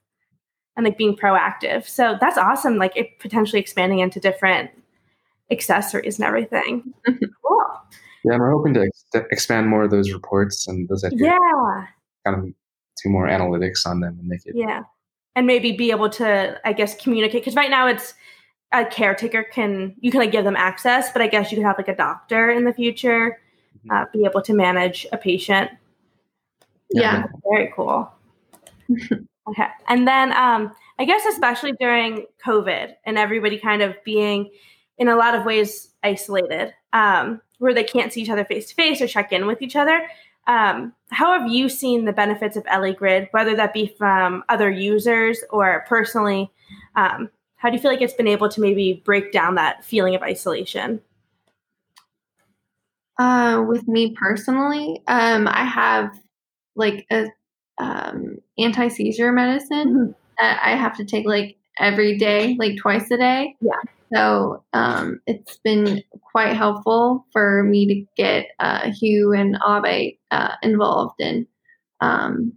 and 0.74 0.84
like 0.86 0.96
being 0.96 1.14
proactive. 1.14 1.86
So 1.86 2.16
that's 2.18 2.38
awesome, 2.38 2.78
like 2.78 2.96
it 2.96 3.18
potentially 3.18 3.60
expanding 3.60 3.98
into 3.98 4.20
different 4.20 4.70
accessories 5.50 6.18
and 6.18 6.26
everything. 6.26 6.94
Mm-hmm. 7.06 7.24
cool. 7.46 7.62
Yeah, 8.24 8.32
and 8.32 8.40
we're 8.40 8.52
hoping 8.52 8.72
to 8.74 8.82
ex- 8.82 9.26
expand 9.30 9.68
more 9.68 9.82
of 9.84 9.90
those 9.90 10.12
reports 10.12 10.66
and 10.66 10.88
those 10.88 11.04
adherence 11.04 11.38
Yeah. 11.38 11.86
kind 12.24 12.38
of 12.38 12.54
do 13.02 13.10
more 13.10 13.26
analytics 13.26 13.84
on 13.86 14.00
them 14.00 14.16
and 14.18 14.28
make 14.28 14.40
it. 14.46 14.54
Yeah. 14.56 14.82
And 15.36 15.46
maybe 15.46 15.72
be 15.72 15.90
able 15.90 16.08
to, 16.10 16.58
I 16.64 16.72
guess, 16.72 16.94
communicate. 16.94 17.42
Because 17.42 17.54
right 17.56 17.70
now 17.70 17.86
it's 17.86 18.14
a 18.72 18.84
caretaker 18.84 19.42
can, 19.42 19.94
you 20.00 20.10
can 20.10 20.20
like 20.20 20.32
give 20.32 20.44
them 20.44 20.56
access, 20.56 21.12
but 21.12 21.22
I 21.22 21.26
guess 21.26 21.50
you 21.50 21.58
could 21.58 21.66
have 21.66 21.78
like 21.78 21.88
a 21.88 21.96
doctor 21.96 22.50
in 22.50 22.64
the 22.64 22.72
future 22.72 23.38
uh, 23.90 24.04
be 24.12 24.24
able 24.24 24.42
to 24.42 24.54
manage 24.54 25.06
a 25.12 25.18
patient. 25.18 25.70
Yeah. 26.90 27.26
Very 27.50 27.72
cool. 27.74 28.10
okay. 28.90 29.66
And 29.88 30.06
then 30.06 30.32
um, 30.32 30.72
I 30.98 31.04
guess, 31.04 31.24
especially 31.26 31.72
during 31.80 32.26
COVID 32.44 32.94
and 33.04 33.18
everybody 33.18 33.58
kind 33.58 33.82
of 33.82 33.96
being 34.04 34.50
in 34.98 35.08
a 35.08 35.16
lot 35.16 35.34
of 35.34 35.44
ways 35.44 35.92
isolated, 36.02 36.74
um, 36.92 37.40
where 37.58 37.74
they 37.74 37.84
can't 37.84 38.12
see 38.12 38.22
each 38.22 38.30
other 38.30 38.44
face 38.44 38.68
to 38.68 38.74
face 38.74 39.00
or 39.00 39.06
check 39.06 39.32
in 39.32 39.46
with 39.46 39.62
each 39.62 39.76
other. 39.76 40.06
Um, 40.46 40.92
how 41.10 41.38
have 41.38 41.50
you 41.50 41.68
seen 41.68 42.04
the 42.04 42.12
benefits 42.12 42.56
of 42.56 42.64
EllieGrid, 42.64 43.28
whether 43.30 43.54
that 43.56 43.72
be 43.72 43.94
from 43.96 44.42
other 44.48 44.70
users 44.70 45.42
or 45.50 45.84
personally? 45.88 46.50
Um, 46.96 47.30
how 47.62 47.70
do 47.70 47.76
you 47.76 47.80
feel 47.80 47.92
like 47.92 48.02
it's 48.02 48.12
been 48.12 48.26
able 48.26 48.48
to 48.48 48.60
maybe 48.60 49.00
break 49.04 49.30
down 49.30 49.54
that 49.54 49.84
feeling 49.84 50.16
of 50.16 50.22
isolation? 50.22 51.00
Uh, 53.20 53.64
with 53.68 53.86
me 53.86 54.16
personally, 54.18 55.00
um, 55.06 55.46
I 55.46 55.64
have 55.64 56.10
like 56.74 57.06
a 57.12 57.28
um, 57.78 58.38
anti 58.58 58.88
seizure 58.88 59.30
medicine 59.30 60.12
that 60.40 60.60
I 60.60 60.74
have 60.74 60.96
to 60.96 61.04
take 61.04 61.24
like 61.24 61.56
every 61.78 62.18
day, 62.18 62.56
like 62.58 62.78
twice 62.78 63.08
a 63.12 63.16
day. 63.16 63.54
Yeah. 63.60 63.78
So 64.12 64.64
um, 64.72 65.20
it's 65.28 65.58
been 65.58 66.02
quite 66.32 66.56
helpful 66.56 67.26
for 67.32 67.62
me 67.62 67.86
to 67.86 68.04
get 68.16 68.46
uh, 68.58 68.90
Hieu 68.90 69.32
and 69.38 69.56
Abe 69.64 70.16
uh, 70.32 70.56
involved 70.64 71.20
in 71.20 71.46
um, 72.00 72.54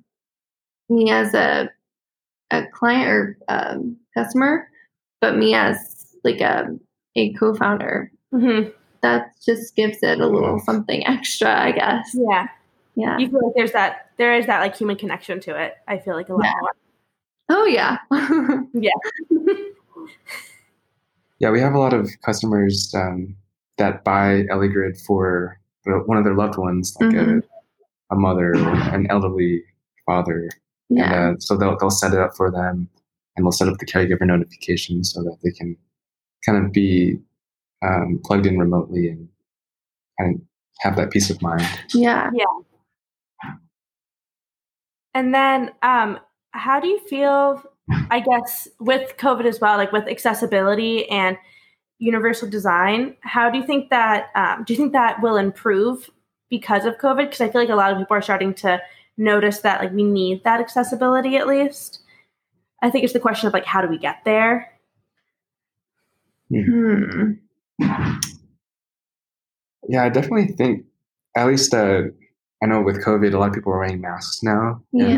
me 0.89 1.11
as 1.11 1.35
a 1.35 1.69
a 2.51 2.63
client 2.73 3.07
or 3.07 3.37
um, 3.47 3.97
customer, 4.15 4.67
but 5.25 5.37
me 5.37 5.55
as 5.55 5.77
like 6.23 6.39
a 6.41 6.67
a 7.15 7.33
co-founder. 7.33 8.11
Mm-hmm. 8.33 8.69
That 9.01 9.31
just 9.45 9.75
gives 9.75 9.99
it 10.03 10.19
a 10.19 10.27
little 10.27 10.59
something 10.59 11.05
extra, 11.15 11.49
I 11.67 11.71
guess. 11.71 12.11
Yeah. 12.13 12.47
Yeah. 12.95 13.17
You 13.17 13.29
feel 13.29 13.41
like 13.45 13.55
there's 13.55 13.71
that, 13.73 14.09
there 14.17 14.35
is 14.35 14.45
that 14.47 14.59
like 14.59 14.75
human 14.75 14.95
connection 14.97 15.39
to 15.41 15.59
it. 15.61 15.75
I 15.87 15.97
feel 15.99 16.15
like 16.15 16.29
a 16.29 16.33
lot 16.33 16.43
Yeah. 16.45 16.53
more. 16.61 16.71
Oh 17.49 17.65
yeah. 17.65 17.97
Yeah, 18.73 18.91
yeah, 21.39 21.49
we 21.51 21.59
have 21.59 21.73
a 21.73 21.79
lot 21.79 21.93
of 21.93 22.09
customers 22.25 22.93
um, 22.95 23.35
that 23.77 24.03
buy 24.03 24.43
EllieGrid 24.51 24.99
for 25.05 25.59
one 25.83 26.17
of 26.17 26.23
their 26.23 26.33
loved 26.35 26.57
ones, 26.57 26.95
like 26.99 27.11
Mhm. 27.11 27.43
a, 28.11 28.15
a 28.15 28.17
mother 28.17 28.51
or 28.55 28.73
an 28.95 29.07
elderly 29.09 29.63
father. 30.05 30.49
yeah. 30.89 31.27
And 31.29 31.37
uh, 31.37 31.39
so 31.39 31.55
they'll, 31.57 31.77
they'll 31.77 31.89
set 31.89 32.13
it 32.13 32.19
up 32.19 32.35
for 32.35 32.51
them 32.51 32.89
and 33.35 33.45
they'll 33.45 33.51
set 33.51 33.67
up 33.67 33.77
the 33.77 33.85
caregiver 33.85 34.25
notification 34.25 35.03
so 35.03 35.21
that 35.23 35.37
they 35.43 35.51
can 35.51 35.75
kind 36.45 36.63
of 36.63 36.71
be 36.71 37.17
um, 37.85 38.19
plugged 38.23 38.45
in 38.45 38.57
remotely 38.57 39.09
and 39.09 39.27
kind 40.19 40.35
of 40.35 40.41
have 40.79 40.95
that 40.95 41.11
peace 41.11 41.29
of 41.29 41.41
mind. 41.41 41.67
Yeah. 41.93 42.29
Yeah. 42.33 42.45
And 45.13 45.33
then, 45.33 45.71
um, 45.81 46.19
how 46.51 46.79
do 46.79 46.87
you 46.87 46.99
feel? 47.07 47.61
I 48.09 48.19
guess 48.19 48.67
with 48.79 49.15
COVID 49.17 49.45
as 49.45 49.59
well, 49.59 49.77
like 49.77 49.91
with 49.91 50.07
accessibility 50.07 51.07
and 51.09 51.37
universal 51.99 52.49
design, 52.49 53.15
how 53.21 53.49
do 53.49 53.59
you 53.59 53.65
think 53.65 53.89
that? 53.89 54.29
Um, 54.35 54.63
do 54.65 54.73
you 54.73 54.77
think 54.77 54.93
that 54.93 55.21
will 55.21 55.37
improve 55.37 56.09
because 56.49 56.85
of 56.85 56.97
COVID? 56.97 57.25
Because 57.25 57.41
I 57.41 57.49
feel 57.49 57.61
like 57.61 57.69
a 57.69 57.75
lot 57.75 57.91
of 57.91 57.97
people 57.97 58.17
are 58.17 58.21
starting 58.21 58.53
to 58.55 58.81
notice 59.17 59.59
that 59.59 59.81
like 59.81 59.93
we 59.93 60.03
need 60.03 60.43
that 60.43 60.59
accessibility 60.59 61.37
at 61.37 61.47
least. 61.47 61.99
I 62.85 62.91
think 62.91 63.03
it's 63.03 63.13
the 63.13 63.19
question 63.19 63.47
of 63.47 63.53
like 63.53 63.65
how 63.65 63.81
do 63.81 63.87
we 63.87 63.97
get 63.97 64.17
there? 64.25 64.71
Hmm. 66.53 67.31
Yeah, 69.89 70.03
I 70.03 70.09
definitely 70.09 70.47
think, 70.55 70.85
at 71.35 71.47
least 71.47 71.73
uh, 71.73 72.03
I 72.61 72.67
know 72.67 72.81
with 72.81 73.03
COVID, 73.03 73.33
a 73.33 73.39
lot 73.39 73.49
of 73.49 73.53
people 73.55 73.73
are 73.73 73.79
wearing 73.79 74.01
masks 74.01 74.43
now. 74.43 74.81
Yeah. 74.91 75.17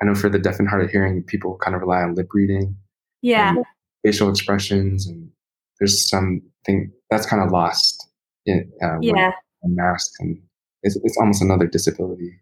I 0.00 0.06
know 0.06 0.14
for 0.14 0.28
the 0.28 0.38
deaf 0.38 0.58
and 0.58 0.68
hard 0.68 0.84
of 0.84 0.90
hearing, 0.90 1.22
people 1.24 1.58
kind 1.60 1.74
of 1.74 1.82
rely 1.82 2.02
on 2.02 2.14
lip 2.14 2.28
reading. 2.32 2.76
Yeah, 3.22 3.50
and 3.50 3.64
facial 4.04 4.30
expressions, 4.30 5.06
and 5.06 5.30
there's 5.78 6.08
something 6.08 6.92
that's 7.10 7.26
kind 7.26 7.42
of 7.42 7.50
lost 7.50 8.08
in 8.46 8.70
uh, 8.82 8.94
when 8.94 9.02
yeah, 9.02 9.32
wearing 9.62 9.76
masks, 9.76 10.14
and 10.20 10.40
it's, 10.82 10.96
it's 11.02 11.18
almost 11.18 11.42
another 11.42 11.66
disability 11.66 12.40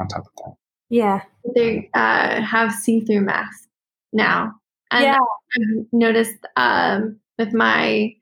on 0.00 0.08
top 0.08 0.22
of 0.26 0.32
that. 0.38 0.54
yeah, 0.88 1.20
They 1.54 1.90
uh, 1.94 2.40
have 2.42 2.72
see-through 2.72 3.20
masks 3.20 3.65
now, 4.16 4.52
and 4.90 5.04
yeah. 5.04 5.18
I've 5.18 5.86
noticed 5.92 6.36
um, 6.56 7.18
with 7.38 7.52
my 7.52 8.14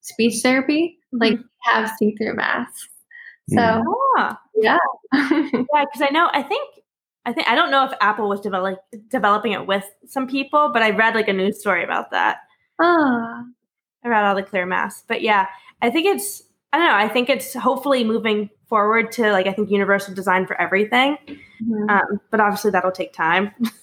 speech 0.00 0.42
therapy, 0.42 0.98
like 1.12 1.34
Mm-hmm. 1.34 1.78
have 1.78 1.90
see-through 1.98 2.34
masks. 2.34 2.88
So 3.50 3.56
Mm. 3.58 3.84
Ah. 4.18 4.40
yeah. 4.56 4.78
Yeah, 5.12 5.84
because 5.84 6.02
I 6.02 6.08
know 6.10 6.28
I 6.32 6.42
think 6.42 6.68
I 7.26 7.32
think 7.32 7.46
I 7.48 7.54
don't 7.54 7.70
know 7.70 7.84
if 7.84 7.92
Apple 8.00 8.28
was 8.28 8.40
develop, 8.40 8.80
developing 9.08 9.52
it 9.52 9.66
with 9.66 9.84
some 10.08 10.26
people, 10.26 10.70
but 10.72 10.82
I 10.82 10.90
read 10.90 11.14
like 11.14 11.28
a 11.28 11.32
news 11.32 11.60
story 11.60 11.84
about 11.84 12.10
that 12.10 12.38
Ah. 12.80 13.42
around 14.04 14.24
all 14.26 14.34
the 14.34 14.42
clear 14.42 14.66
masks. 14.66 15.04
But 15.06 15.22
yeah, 15.22 15.46
I 15.82 15.90
think 15.90 16.06
it's 16.06 16.42
I 16.72 16.78
don't 16.78 16.88
know. 16.88 16.94
I 16.96 17.08
think 17.08 17.28
it's 17.28 17.52
hopefully 17.54 18.02
moving 18.04 18.48
forward 18.68 19.12
to 19.12 19.30
like 19.32 19.46
I 19.46 19.52
think 19.52 19.70
universal 19.70 20.14
design 20.14 20.46
for 20.46 20.58
everything. 20.60 21.16
Mhm. 21.62 21.90
Um, 21.90 22.20
but 22.30 22.40
obviously 22.40 22.70
that'll 22.70 22.90
take 22.92 23.12
time 23.12 23.52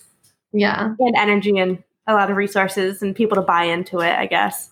yeah. 0.53 0.93
and 0.99 1.15
energy 1.17 1.57
and 1.57 1.83
a 2.07 2.13
lot 2.13 2.29
of 2.31 2.37
resources 2.37 3.01
and 3.01 3.15
people 3.15 3.35
to 3.35 3.41
buy 3.41 3.63
into 3.65 3.99
it. 3.99 4.13
I 4.17 4.25
guess. 4.25 4.71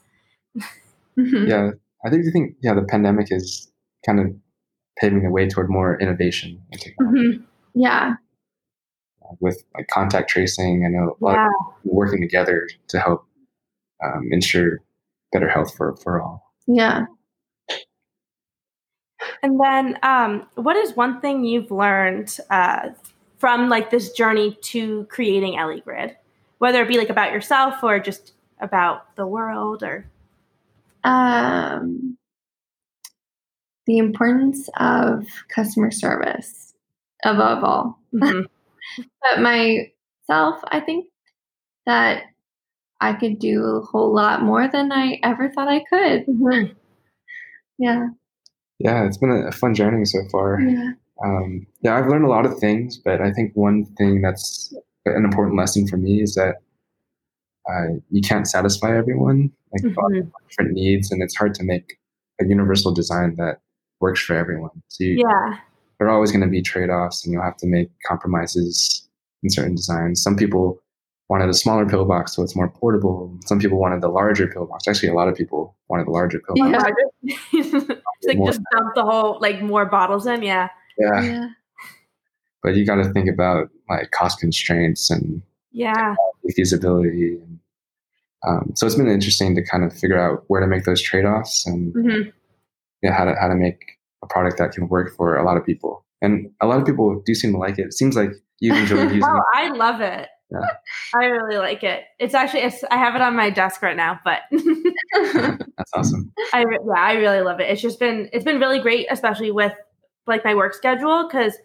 Mhm. 1.18 1.48
Yeah, 1.48 1.72
I 2.06 2.10
think 2.10 2.26
you 2.26 2.32
think 2.32 2.56
yeah 2.62 2.74
the 2.74 2.84
pandemic 2.84 3.28
is 3.32 3.72
kind 4.06 4.20
of 4.20 4.28
paving 5.00 5.24
the 5.24 5.30
way 5.30 5.48
toward 5.48 5.70
more 5.70 6.00
innovation 6.00 6.62
and 6.72 6.82
technology 6.82 7.38
Mhm. 7.40 7.44
Yeah. 7.76 8.16
with 9.42 9.62
like 9.76 9.88
contact 9.88 10.30
tracing 10.30 10.86
and 10.86 10.96
a 10.96 11.10
lot 11.24 11.34
Yeah. 11.36 11.48
of 11.48 11.76
working 11.84 12.22
together 12.22 12.68
to 12.88 13.00
help 13.00 13.26
um, 14.04 14.30
ensure 14.32 14.80
better 15.34 15.50
health 15.50 15.76
for, 15.76 15.96
for 15.98 16.22
all. 16.22 16.54
Yeah. 16.68 17.08
And 19.44 19.60
then, 19.60 19.98
um, 20.04 20.48
what 20.56 20.76
is 20.78 20.96
one 20.96 21.20
thing 21.20 21.44
you've 21.44 21.72
learned 21.72 22.38
uh, 22.50 22.90
from 23.38 23.70
like 23.70 23.90
this 23.92 24.12
journey 24.14 24.58
to 24.62 25.06
creating 25.10 25.54
EllieGrid, 25.54 26.16
whether 26.58 26.82
it 26.82 26.88
be 26.88 26.98
like 26.98 27.10
about 27.10 27.32
yourself 27.32 27.84
or 27.84 28.00
just 28.00 28.34
about 28.60 29.16
the 29.16 29.28
world 29.28 29.84
or 29.84 30.10
Um, 31.04 32.18
the 33.86 33.98
importance 34.00 34.70
of 34.78 35.26
customer 35.48 35.92
service 35.92 36.74
above 37.24 37.64
all. 37.64 38.00
Mhm. 38.14 38.46
But 39.22 39.42
myself, 39.42 40.62
I 40.70 40.80
think 40.80 41.08
that 41.86 42.24
I 43.00 43.14
could 43.14 43.38
do 43.40 43.64
a 43.64 43.82
whole 43.82 44.14
lot 44.14 44.42
more 44.42 44.68
than 44.68 44.92
I 44.92 45.20
ever 45.24 45.50
thought 45.50 45.68
I 45.68 45.84
could. 45.84 46.26
Mhm. 46.26 46.76
Yeah. 47.78 48.08
Yeah, 48.80 49.06
it's 49.06 49.18
been 49.18 49.32
a, 49.32 49.48
a 49.48 49.52
fun 49.52 49.76
journey 49.76 50.06
so 50.06 50.20
far. 50.32 50.60
Yeah. 50.60 50.94
Um, 51.24 51.66
yeah, 51.82 51.96
I've 51.98 52.08
learned 52.08 52.26
a 52.26 52.30
lot 52.30 52.46
of 52.46 52.58
things, 52.60 52.98
but 52.98 53.22
I 53.22 53.32
think 53.32 53.52
one 53.56 53.86
thing 53.98 54.22
that's 54.22 54.74
an 55.06 55.24
important 55.26 55.58
lesson 55.58 55.88
for 55.88 55.98
me 55.98 56.22
is 56.22 56.36
that 56.36 56.56
uh, 57.70 57.96
you 58.12 58.22
can't 58.22 58.48
satisfy 58.48 58.96
everyone. 58.98 59.52
Like 59.74 59.84
a 59.84 60.02
lot 60.02 60.16
of 60.18 60.24
Mhm. 60.26 60.32
different 60.48 60.72
needs, 60.74 61.12
and 61.12 61.22
it's 61.22 61.36
hard 61.36 61.54
to 61.56 61.64
make 61.64 61.98
a 62.40 62.46
universal 62.46 62.94
design 62.94 63.36
that 63.38 63.60
works 64.00 64.22
for 64.22 64.36
everyone. 64.36 64.70
So 64.88 65.04
you, 65.04 65.18
yeah, 65.28 65.58
there 66.00 66.08
are 66.08 66.12
always 66.12 66.32
going 66.32 66.44
to 66.44 66.48
be 66.48 66.62
trade-offs, 66.62 67.26
and 67.26 67.34
you'll 67.34 67.44
have 67.44 67.58
to 67.58 67.68
make 67.68 67.90
compromises 68.08 69.10
in 69.44 69.50
certain 69.50 69.76
designs. 69.76 70.22
Some 70.22 70.36
people 70.38 70.82
wanted 71.30 71.50
a 71.50 71.54
smaller 71.54 71.86
pillbox, 71.86 72.34
so 72.34 72.44
it's 72.44 72.56
more 72.56 72.70
portable. 72.70 73.38
Some 73.46 73.60
people 73.60 73.78
wanted 73.80 74.00
the 74.00 74.08
larger 74.08 74.48
pillbox. 74.48 74.88
Actually, 74.88 75.10
a 75.10 75.14
lot 75.14 75.28
of 75.28 75.36
people 75.36 75.76
wanted 75.90 76.08
the 76.08 76.12
larger 76.12 76.40
pillbox. 76.40 76.86
Yeah. 77.52 77.96
Like 78.26 78.38
More- 78.38 78.48
just 78.52 78.62
dump 78.72 78.96
the 78.96 79.04
whole 79.04 79.38
like 79.42 79.62
more 79.62 79.86
bottles 79.86 80.26
in. 80.26 80.42
Yeah, 80.42 80.70
yeah, 81.00 81.22
Yeah. 81.22 81.48
but 82.64 82.76
you 82.76 82.86
got 82.86 82.96
to 82.96 83.12
think 83.14 83.30
about 83.30 83.70
like 83.90 84.12
cost 84.12 84.40
constraints 84.40 85.10
and 85.10 85.42
yeah, 85.72 86.16
feasibility. 86.56 87.38
And, 87.42 87.60
um, 88.48 88.72
so 88.76 88.86
it's 88.86 88.96
been 88.96 89.08
interesting 89.08 89.56
to 89.56 89.64
kind 89.64 89.84
of 89.84 89.94
figure 89.94 90.20
out 90.20 90.44
where 90.48 90.62
to 90.62 90.68
make 90.68 90.84
those 90.86 91.02
trade-offs 91.02 91.66
and 91.66 91.94
Mhm. 91.94 92.32
yeah, 93.02 93.12
how 93.14 93.26
to 93.26 93.36
how 93.40 93.48
to 93.48 93.56
make 93.56 93.98
a 94.24 94.28
product 94.28 94.58
that 94.58 94.72
can 94.72 94.88
work 94.88 95.16
for 95.16 95.38
a 95.38 95.44
lot 95.46 95.58
of 95.58 95.66
people. 95.66 96.04
And 96.22 96.50
a 96.62 96.66
lot 96.68 96.80
of 96.80 96.86
people 96.86 97.22
do 97.26 97.36
seem 97.36 97.52
to 97.54 97.58
like 97.60 97.78
it. 97.78 97.86
It 97.88 97.94
seems 97.94 98.16
like 98.16 98.32
you 98.60 98.74
enjoy 98.76 99.04
using 99.04 99.24
Oh, 99.24 99.38
it. 99.38 99.44
I 99.56 99.70
love 99.70 100.02
it. 100.02 100.28
Yeah. 100.50 100.60
I 101.14 101.26
really 101.26 101.58
like 101.58 101.84
it. 101.84 102.04
It's 102.20 102.34
actually 102.34 102.62
it's, 102.62 102.82
I 102.90 102.96
have 102.98 103.16
it 103.16 103.22
on 103.22 103.36
my 103.36 103.50
desk 103.50 103.82
right 103.84 103.98
now, 103.98 104.20
but 104.24 104.40
That's 105.14 105.92
awesome. 105.94 106.32
I 106.54 106.62
yeah, 106.62 106.94
I 106.96 107.14
really 107.16 107.42
love 107.42 107.60
it. 107.60 107.70
It's 107.70 107.82
just 107.82 108.00
been 108.00 108.30
it's 108.34 108.46
been 108.46 108.60
really 108.60 108.80
great, 108.80 109.08
especially 109.12 109.52
with 109.52 109.74
like 110.28 110.44
my 110.46 110.56
work 110.56 110.74
schedule 110.74 111.28
because 111.28 111.56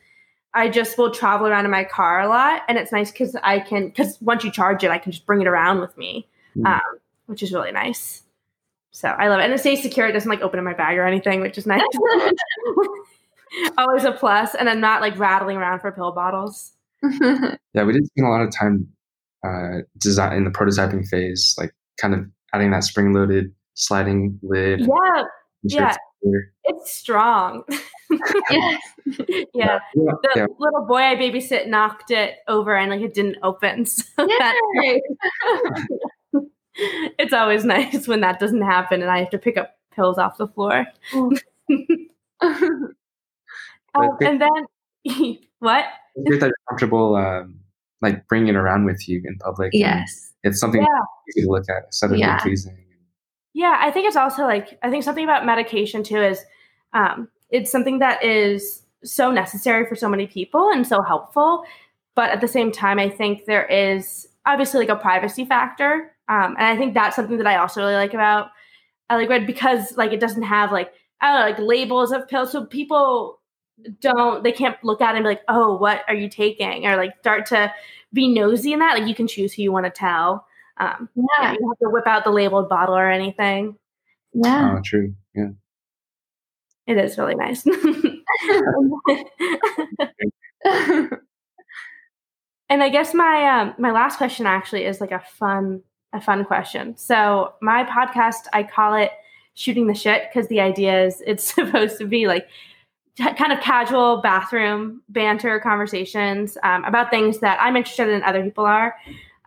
I 0.54 0.69
just 0.69 0.99
will 0.99 1.11
travel 1.11 1.47
around 1.47 1.64
in 1.64 1.71
my 1.71 1.85
car 1.85 2.21
a 2.21 2.28
lot, 2.28 2.62
and 2.69 2.78
it's 2.78 2.92
nice 2.92 3.11
because 3.11 3.35
I 3.42 3.61
can 3.61 3.88
because 3.88 4.19
once 4.21 4.45
you 4.45 4.50
charge 4.52 4.85
it, 4.85 4.90
I 4.90 4.99
can 4.99 5.12
just 5.12 5.26
bring 5.26 5.40
it 5.40 5.47
around 5.47 5.81
with 5.81 5.97
me, 5.97 6.28
Mm. 6.57 6.66
um, 6.66 6.81
which 7.26 7.42
is 7.42 7.52
really 7.52 7.73
nice. 7.73 8.23
So 8.90 9.09
I 9.09 9.28
love 9.28 9.40
it, 9.40 9.45
and 9.45 9.52
it 9.54 9.59
stays 9.59 9.83
secure. 9.83 10.07
It 10.07 10.12
doesn't 10.12 10.28
like 10.28 10.42
open 10.42 10.59
in 10.59 10.64
my 10.64 10.75
bag 10.75 10.99
or 10.99 11.07
anything, 11.07 11.40
which 11.40 11.57
is 11.57 11.66
nice. 11.66 11.81
Always 13.78 14.04
a 14.04 14.12
plus, 14.12 14.54
and 14.54 14.69
I'm 14.69 14.81
not 14.81 15.00
like 15.00 15.19
rattling 15.19 15.57
around 15.57 15.81
for 15.81 15.92
pill 15.92 16.12
bottles. 16.12 16.73
Yeah, 17.75 17.85
we 17.85 17.94
did 17.94 18.07
spend 18.07 18.27
a 18.27 18.31
lot 18.31 18.42
of 18.42 18.51
time 18.51 18.87
uh, 19.46 19.79
design 19.98 20.37
in 20.37 20.44
the 20.44 20.51
prototyping 20.51 21.09
phase, 21.09 21.55
like 21.59 21.72
kind 21.98 22.12
of 22.14 22.27
adding 22.53 22.70
that 22.72 22.85
spring-loaded 22.85 23.46
sliding 23.75 24.38
lid. 24.42 24.81
Yeah, 24.81 25.22
yeah. 25.62 25.96
It's 26.23 26.49
it's 26.65 26.93
strong. 26.93 27.65
yes. 28.51 28.81
yeah. 29.11 29.45
Yeah, 29.55 29.79
The 29.95 30.31
yeah. 30.37 30.47
little 30.59 30.87
boy 30.87 30.99
I 31.03 31.17
babysit 31.17 31.67
knocked 31.69 32.11
it 32.11 32.37
over 32.49 32.77
and 32.77 32.91
like 32.91 33.01
it 33.01 33.15
didn't 33.15 33.37
open. 33.43 33.85
So 34.17 34.27
that, 34.27 34.55
it's 37.19 37.33
always 37.33 37.65
nice 37.65 38.09
when 38.09 38.21
that 38.21 38.39
doesn't 38.41 38.63
happen 38.63 39.03
and 39.03 39.11
I 39.11 39.19
have 39.19 39.31
to 39.31 39.39
pick 39.39 39.57
up 39.59 39.77
pills 39.95 40.19
off 40.19 40.39
the 40.39 40.49
floor. 40.49 40.87
Um, 41.15 41.31
great. 44.19 44.29
and 44.31 44.41
then 44.41 44.67
what? 45.59 45.85
It's 46.17 46.29
great 46.29 46.41
that 46.41 46.47
you're 46.47 46.55
comfortable, 46.69 47.15
um, 47.17 47.57
like 48.01 48.27
bringing 48.29 48.49
it 48.49 48.57
around 48.57 48.87
with 48.87 49.07
you 49.09 49.21
in 49.25 49.37
public. 49.39 49.71
yes. 49.75 50.33
it's 50.43 50.59
something 50.59 50.81
Yeah. 50.81 50.87
easy 51.29 51.43
to 51.47 51.51
look 51.53 51.69
at, 51.69 51.85
aesthetically 51.89 52.21
Yeah. 52.21 52.39
pleasing. 52.41 52.79
Yeah, 53.55 53.77
I 53.81 53.91
think 53.91 54.07
it's 54.07 54.17
also 54.17 54.43
like 54.45 54.79
I 54.83 54.91
think 54.91 55.05
something 55.05 55.25
about 55.25 55.45
medication 55.45 56.03
too 56.03 56.21
is 56.23 56.43
um, 56.95 57.29
it's 57.51 57.71
something 57.71 57.99
that 57.99 58.25
is 58.25 58.83
so 59.05 59.31
necessary 59.31 59.87
for 59.87 59.95
so 59.95 60.09
many 60.09 60.27
people 60.27 60.71
and 60.73 60.87
so 60.87 61.03
helpful, 61.03 61.65
but 62.15 62.31
at 62.31 62.41
the 62.41 62.49
same 62.49 62.73
time, 62.73 62.99
I 62.99 63.09
think 63.11 63.45
there 63.45 63.67
is 63.67 64.27
obviously 64.47 64.81
like 64.81 64.88
a 64.88 65.01
privacy 65.01 65.45
factor, 65.45 66.12
um, 66.29 66.57
and 66.59 66.67
I 66.67 66.77
think 66.77 66.95
that's 66.95 67.17
something 67.17 67.38
that 67.38 67.47
I 67.47 67.57
also 67.57 67.81
really 67.83 67.95
like 67.95 68.15
about 68.15 68.49
EllieGrid 69.11 69.47
because 69.47 69.97
like 69.97 70.12
it 70.12 70.21
doesn't 70.21 70.43
have 70.43 70.73
like 70.73 70.93
I 71.21 71.33
don't 71.33 71.41
know 71.41 71.47
like 71.47 71.59
labels 71.69 72.12
of 72.12 72.29
pills, 72.29 72.53
so 72.53 72.65
people 72.67 73.41
don't 74.01 74.45
they 74.45 74.53
can't 74.53 74.83
look 74.85 75.01
at 75.01 75.15
it 75.15 75.19
and 75.19 75.25
be 75.25 75.31
like, 75.31 75.43
oh, 75.49 75.77
what 75.77 76.03
are 76.09 76.15
you 76.15 76.29
taking, 76.29 76.87
or 76.87 76.97
like 76.97 77.19
start 77.21 77.47
to 77.47 77.73
be 78.12 78.29
nosy 78.33 78.73
in 78.73 78.79
that. 78.81 78.99
Like 78.99 79.09
you 79.09 79.15
can 79.15 79.27
choose 79.27 79.53
who 79.55 79.62
you 79.62 79.73
want 79.73 79.87
to 79.87 79.91
tell. 79.91 80.47
Um, 80.79 81.09
yeah, 81.15 81.25
Yeah. 81.41 81.53
you 81.61 81.69
have 81.69 81.79
to 81.79 81.91
whip 81.91 82.07
out 82.07 82.25
the 82.25 82.31
labeled 82.31 82.69
bottle 82.69 82.97
or 82.97 83.11
anything. 83.11 83.77
Yeah. 84.33 84.77
Oh, 84.77 84.81
true. 84.85 85.15
Yeah. 85.35 85.51
It 86.87 86.97
is 86.99 87.17
really 87.19 87.35
nice. 87.37 87.65
and 92.69 92.83
I 92.83 92.89
guess 92.89 93.15
my 93.15 93.61
um, 93.61 93.75
my 93.79 93.91
last 93.91 94.17
question 94.17 94.47
actually 94.47 94.85
is 94.85 95.01
like 95.01 95.13
a 95.13 95.21
fun 95.21 95.83
a 96.13 96.21
fun 96.21 96.45
question. 96.45 96.97
So 96.97 97.55
my 97.63 97.85
podcast, 97.85 98.47
I 98.53 98.65
call 98.65 98.95
it 98.95 99.13
shooting 99.55 99.87
the 99.87 99.95
shit 99.95 100.25
because 100.29 100.49
the 100.49 100.61
idea 100.61 101.05
is 101.07 101.23
it's 101.27 101.45
supposed 101.55 101.99
to 101.99 102.07
be 102.07 102.27
like 102.27 102.49
t- 103.17 103.33
kind 103.35 103.53
of 103.53 103.61
casual 103.61 104.21
bathroom 104.23 105.03
banter 105.09 105.59
conversations 105.61 106.59
um, 106.63 106.85
about 106.85 107.11
things 107.11 107.39
that 107.39 107.59
I'm 107.61 107.77
interested 107.77 108.09
in, 108.09 108.23
other 108.25 108.43
people 108.43 108.67
are, 108.67 108.95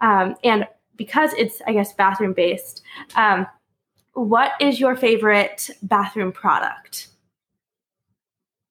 um, 0.01 0.35
and 0.43 0.67
because 0.97 1.33
it's 1.33 1.61
I 1.67 1.73
guess 1.73 1.93
bathroom 1.93 2.33
based. 2.33 2.81
Um, 3.15 3.47
what 4.13 4.51
is 4.61 4.79
your 4.79 4.95
favorite 4.95 5.69
bathroom 5.83 6.31
product? 6.31 7.07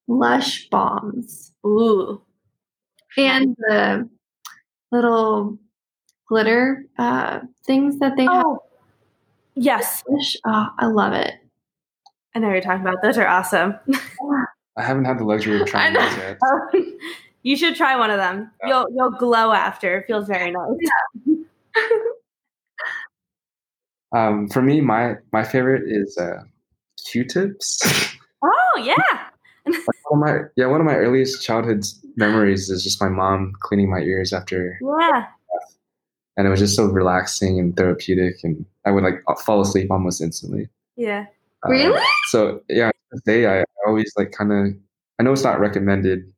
Lush 0.07 0.69
bombs. 0.69 1.53
Ooh, 1.67 2.21
And 3.17 3.55
the 3.59 4.09
little 4.93 5.59
glitter 6.29 6.85
uh, 6.99 7.41
things 7.67 7.99
that 7.99 8.17
they 8.17 8.25
have. 8.25 8.45
oh, 8.45 8.63
yes, 9.55 10.03
Lush. 10.09 10.37
Oh, 10.47 10.69
I 10.79 10.87
love 10.87 11.13
it. 11.15 11.35
I 12.35 12.39
know 12.39 12.49
what 12.49 12.55
you're 12.55 12.63
talking 12.63 12.83
about. 12.87 13.03
Those 13.03 13.17
are 13.19 13.27
awesome. 13.27 13.75
I 14.77 14.83
haven't 14.83 15.05
had 15.05 15.19
the 15.19 15.25
luxury 15.25 15.61
of 15.61 15.67
trying 15.69 15.97
I 15.97 16.09
those 16.09 16.17
yet. 16.19 16.85
you 17.43 17.57
should 17.57 17.77
try 17.77 17.97
one 17.97 18.11
of 18.11 18.19
them. 18.19 18.51
Yeah. 18.63 18.69
You'll 18.69 18.87
you'll 18.95 19.11
glow 19.19 19.53
after. 19.53 19.99
It 19.99 20.07
feels 20.07 20.27
very 20.27 20.51
nice. 20.51 21.37
Um, 24.15 24.49
for 24.49 24.63
me, 24.63 24.81
my 24.81 25.15
my 25.33 25.43
favorite 25.45 25.83
is 25.87 26.17
uh, 26.19 26.43
Q-tips. 27.11 27.81
Oh 28.43 28.73
yeah. 28.83 28.95
one 30.09 30.23
of 30.23 30.27
my 30.29 30.39
yeah, 30.57 30.67
one 30.67 30.81
of 30.81 30.87
my 30.87 30.95
earliest 30.95 31.43
childhood 31.43 31.85
memories 32.17 32.71
is 32.71 32.83
just 32.85 33.01
my 33.03 33.09
mom 33.09 33.53
cleaning 33.61 33.91
my 33.91 34.01
ears 34.01 34.33
after, 34.33 34.79
Yeah. 34.81 35.27
and 36.37 36.47
it 36.47 36.51
was 36.51 36.61
just 36.61 36.77
so 36.77 36.87
relaxing 36.87 37.59
and 37.59 37.77
therapeutic, 37.77 38.37
and 38.45 38.65
I 38.87 38.91
would 38.93 39.03
like 39.05 39.23
fall 39.45 39.61
asleep 39.61 39.91
almost 39.91 40.21
instantly. 40.21 40.69
Yeah. 40.97 41.27
Uh, 41.67 41.71
Really? 41.71 42.03
So 42.29 42.61
yeah, 42.69 42.89
to 42.91 42.97
this 43.13 43.23
day 43.23 43.47
I 43.47 43.65
always 43.87 44.13
like 44.17 44.33
kind 44.33 44.53
of. 44.53 44.75
I 45.19 45.23
know 45.23 45.33
it's 45.33 45.45
not 45.45 45.61
recommended. 45.61 46.31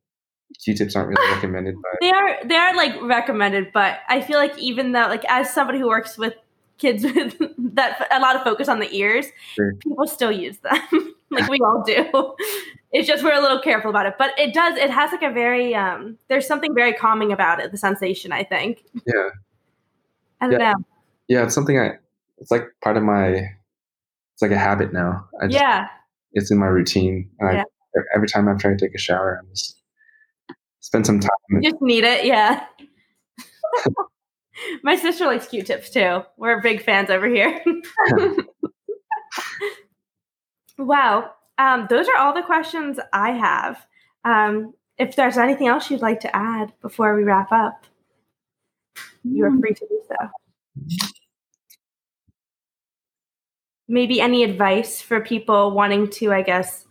Q-tips 0.63 0.95
aren't 0.95 1.09
really 1.09 1.33
recommended, 1.33 1.75
but 1.75 1.91
They 2.01 2.11
are 2.11 2.37
they 2.45 2.55
are 2.55 2.75
like 2.75 2.93
recommended, 3.01 3.71
but 3.73 3.99
I 4.07 4.21
feel 4.21 4.37
like 4.39 4.57
even 4.57 4.93
though 4.93 5.07
like 5.07 5.25
as 5.29 5.53
somebody 5.53 5.77
who 5.79 5.87
works 5.87 6.17
with 6.17 6.33
kids 6.77 7.03
with 7.15 7.37
that 7.75 8.07
a 8.11 8.19
lot 8.19 8.35
of 8.35 8.43
focus 8.43 8.67
on 8.67 8.79
the 8.79 8.91
ears, 8.95 9.25
Sure. 9.55 9.73
people 9.75 10.07
still 10.07 10.31
use 10.31 10.57
them. 10.59 10.77
like 11.31 11.49
we 11.49 11.59
all 11.59 11.83
do. 11.85 12.35
It's 12.93 13.05
just 13.05 13.21
we're 13.21 13.33
a 13.33 13.41
little 13.41 13.59
careful 13.59 13.89
about 13.89 14.05
it. 14.05 14.13
But 14.17 14.31
it 14.39 14.53
does 14.53 14.77
it 14.77 14.89
has 14.89 15.11
like 15.11 15.21
a 15.21 15.29
very 15.29 15.75
um 15.75 16.17
there's 16.29 16.47
something 16.47 16.73
very 16.73 16.93
calming 16.93 17.33
about 17.33 17.59
it, 17.59 17.71
the 17.71 17.77
sensation, 17.77 18.31
I 18.31 18.45
think. 18.45 18.85
yeah, 19.05 19.29
I 20.39 20.47
don't 20.49 20.59
Yeah. 20.59 20.71
know. 20.71 20.83
yeah, 21.27 21.43
it's 21.43 21.53
something 21.53 21.77
I. 21.77 21.97
It's 22.37 22.49
like 22.49 22.63
part 22.81 22.95
of 22.95 23.03
my. 23.03 23.27
It's 24.33 24.41
like 24.41 24.51
a 24.51 24.57
habit 24.57 24.93
now. 24.93 25.27
I 25.41 25.47
just, 25.47 25.59
Yeah. 25.59 25.87
it's 26.31 26.49
in 26.49 26.57
my 26.59 26.67
routine. 26.67 27.29
And 27.39 27.57
Yeah. 27.57 27.63
I, 27.97 27.99
every 28.15 28.27
time 28.29 28.47
after 28.47 28.71
I 28.71 28.75
take 28.77 28.95
a 28.95 28.99
shower, 28.99 29.37
I'm 29.41 29.49
just 29.49 29.81
spend 30.79 31.05
some 31.05 31.19
time. 31.19 31.29
You 31.49 31.71
just 31.71 31.81
need 31.81 32.05
it, 32.05 32.23
yeah. 32.25 32.65
My 34.83 34.95
sister 34.95 35.25
likes 35.25 35.47
Q-tips 35.47 35.89
too. 35.89 36.23
We're 36.37 36.61
big 36.61 36.83
fans 36.83 37.09
over 37.09 37.27
here. 37.27 37.63
wow. 40.77 41.31
Um, 41.57 41.87
those 41.89 42.07
are 42.07 42.17
all 42.17 42.33
the 42.33 42.43
questions 42.43 42.99
I 43.13 43.31
have. 43.31 43.85
Um, 44.23 44.73
if 44.97 45.15
there's 45.15 45.37
anything 45.37 45.67
else 45.67 45.89
you'd 45.89 46.01
like 46.01 46.19
to 46.21 46.35
add 46.35 46.73
before 46.81 47.15
we 47.15 47.23
wrap 47.23 47.51
up, 47.51 47.85
you 49.23 49.45
are 49.45 49.59
free 49.59 49.73
to 49.73 49.87
do 49.87 50.01
so. 50.07 50.15
Maybe 53.87 54.19
any 54.19 54.43
advice 54.43 55.01
for 55.01 55.21
people 55.21 55.71
wanting 55.71 56.09
to, 56.11 56.33
I 56.33 56.41
guess, 56.41 56.85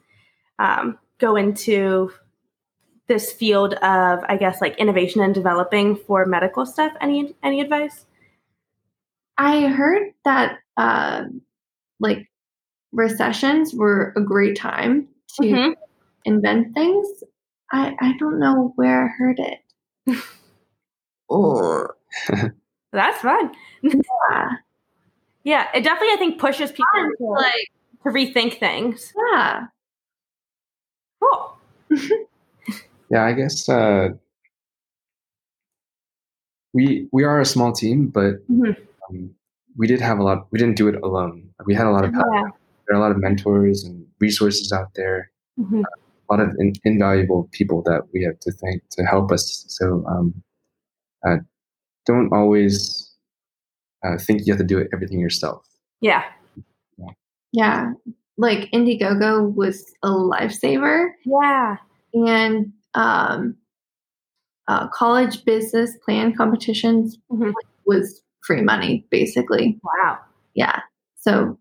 um, 0.59 0.99
go 1.19 1.37
into 1.37 2.13
this 3.09 3.33
field 3.33 3.75
of, 3.75 4.21
I 4.29 4.37
guess, 4.37 4.61
like 4.61 4.77
innovation 4.79 5.21
and 5.23 5.35
developing 5.35 5.97
for 5.97 6.27
medical 6.27 6.67
stuff? 6.67 6.93
Any 7.01 7.35
any 7.43 7.61
advice? 7.61 8.07
I 9.39 9.67
heard 9.69 10.13
that 10.25 10.59
uh, 10.77 11.25
like 12.01 12.27
recessions 12.93 13.75
were 13.75 14.13
a 14.17 14.21
great 14.23 14.57
time 14.57 15.09
to 15.41 15.43
Mhm. 15.43 15.75
invent 16.25 16.75
things. 16.75 17.07
I 17.73 17.95
I 18.01 18.15
don't 18.19 18.39
know 18.39 18.73
where 18.77 19.05
I 19.05 19.09
heard 19.09 19.39
it. 19.39 20.19
oh, 21.31 21.87
That's 22.93 23.19
fun. 23.21 23.53
yeah. 23.83 24.49
Yeah, 25.45 25.69
it 25.75 25.83
definitely 25.85 26.15
I 26.15 26.17
think 26.17 26.41
pushes 26.41 26.73
people 26.73 27.09
to, 27.19 27.25
like 27.25 27.71
to 28.03 28.09
rethink 28.11 28.59
things. 28.59 29.13
yeah. 29.33 29.67
Cool. 31.21 31.57
Yeah, 33.11 33.25
I 33.25 33.33
guess 33.33 33.69
uh, 33.69 34.09
we 36.73 37.09
we 37.13 37.25
are 37.25 37.41
a 37.41 37.45
small 37.47 37.73
team, 37.73 38.09
but 38.09 38.47
Mhm. 38.49 38.77
um, 39.09 39.31
we 39.77 39.87
did 39.87 40.01
have 40.01 40.19
a 40.19 40.23
lot. 40.23 40.47
We 40.51 40.59
didn't 40.59 40.77
do 40.77 40.89
it 40.89 40.97
alone. 41.03 41.49
We 41.67 41.75
had 41.75 41.87
a 41.87 41.91
lot 41.91 42.05
of 42.05 42.13
help. 42.13 42.27
Yeah. 42.33 42.49
There 42.87 42.97
are 42.97 42.99
a 42.99 43.01
lot 43.01 43.11
of 43.13 43.19
mentors 43.19 43.85
and 43.85 44.07
resources 44.21 44.73
out 44.73 44.95
there. 44.95 45.31
Mhm. 45.59 45.83
A 45.85 46.33
lot 46.35 46.41
of 46.41 46.55
in, 46.59 46.73
invaluable 46.85 47.49
people 47.53 47.83
that 47.83 48.03
we 48.13 48.23
have 48.25 48.39
to 48.41 48.53
thank 48.53 48.83
to 48.91 49.05
help 49.05 49.31
us. 49.33 49.65
So 49.69 50.05
um, 50.07 50.35
uh, 51.27 51.39
don't 52.05 52.33
always 52.33 53.03
uh, 54.05 54.19
think 54.19 54.47
you 54.47 54.53
have 54.53 54.59
to 54.61 54.67
do 54.67 54.79
it, 54.79 54.89
everything 54.93 55.19
yourself. 55.19 55.67
Yeah. 56.01 56.23
Yeah. 57.53 57.93
Like 58.37 58.71
Indiegogo 58.73 59.55
was 59.55 59.85
a 60.03 60.09
lifesaver 60.11 61.09
Yeah. 61.25 61.77
and 62.13 62.73
um 62.97 63.57
uh, 64.69 64.89
college 64.89 65.45
business 65.45 65.97
plan 66.05 66.35
competitions 66.35 67.17
Mhm. 67.31 67.53
was 67.87 68.23
free 68.43 68.63
money 68.63 69.07
basically. 69.11 69.79
Wow. 69.85 70.19
Yeah. 70.55 70.81
So 71.17 71.57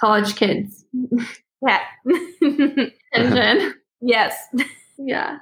college 0.00 0.34
kids. 0.36 0.84
Yeah. 1.62 1.80
Attention. 3.14 3.74
yes. 4.00 4.36
yeah. 4.98 5.38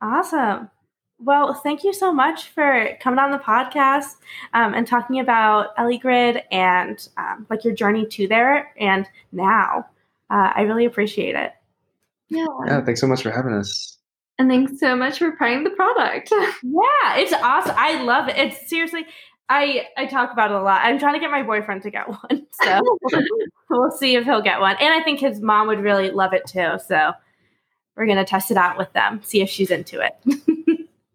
Awesome. 0.00 0.70
Well, 1.18 1.54
thank 1.54 1.82
you 1.82 1.92
so 1.94 2.12
much 2.12 2.48
for 2.48 2.90
coming 3.00 3.18
on 3.18 3.30
the 3.30 3.38
podcast 3.38 4.16
um, 4.52 4.74
and 4.74 4.86
talking 4.86 5.18
about 5.20 5.74
EllieGrid 5.76 6.42
and 6.52 7.08
um, 7.16 7.46
like 7.48 7.64
your 7.64 7.74
journey 7.74 8.06
to 8.06 8.28
there 8.28 8.72
and 8.78 9.08
now. 9.32 9.86
Uh, 10.30 10.52
I 10.54 10.62
really 10.62 10.84
appreciate 10.84 11.34
it. 11.34 11.52
Yeah. 12.28 12.46
Yeah, 12.66 12.84
thanks 12.84 13.00
so 13.00 13.06
much 13.06 13.22
for 13.22 13.30
having 13.30 13.52
us. 13.52 13.98
And 14.38 14.50
thanks 14.50 14.78
so 14.80 14.94
much 14.96 15.18
for 15.18 15.32
buying 15.38 15.64
the 15.64 15.70
product. 15.70 16.32
Yeah, 16.62 17.16
it's 17.16 17.32
awesome. 17.32 17.74
I 17.76 18.02
love 18.02 18.28
it. 18.28 18.36
It's 18.36 18.68
seriously, 18.68 19.06
I 19.48 19.86
I 19.96 20.06
talk 20.06 20.32
about 20.32 20.50
it 20.50 20.56
a 20.56 20.62
lot. 20.62 20.80
I'm 20.82 20.98
trying 20.98 21.14
to 21.14 21.20
get 21.20 21.30
my 21.30 21.42
boyfriend 21.42 21.82
to 21.82 21.90
get 21.90 22.08
one, 22.30 22.46
so 22.62 22.80
we'll 23.70 23.90
see 23.92 24.16
if 24.16 24.24
he'll 24.24 24.42
get 24.42 24.60
one. 24.60 24.76
And 24.80 24.92
I 24.92 25.02
think 25.02 25.20
his 25.20 25.40
mom 25.40 25.68
would 25.68 25.80
really 25.80 26.10
love 26.10 26.32
it 26.32 26.46
too. 26.46 26.74
So 26.86 27.12
we're 27.96 28.06
gonna 28.06 28.24
test 28.24 28.50
it 28.50 28.56
out 28.56 28.76
with 28.76 28.92
them, 28.92 29.20
see 29.22 29.40
if 29.40 29.48
she's 29.48 29.70
into 29.70 30.00
it. 30.00 30.16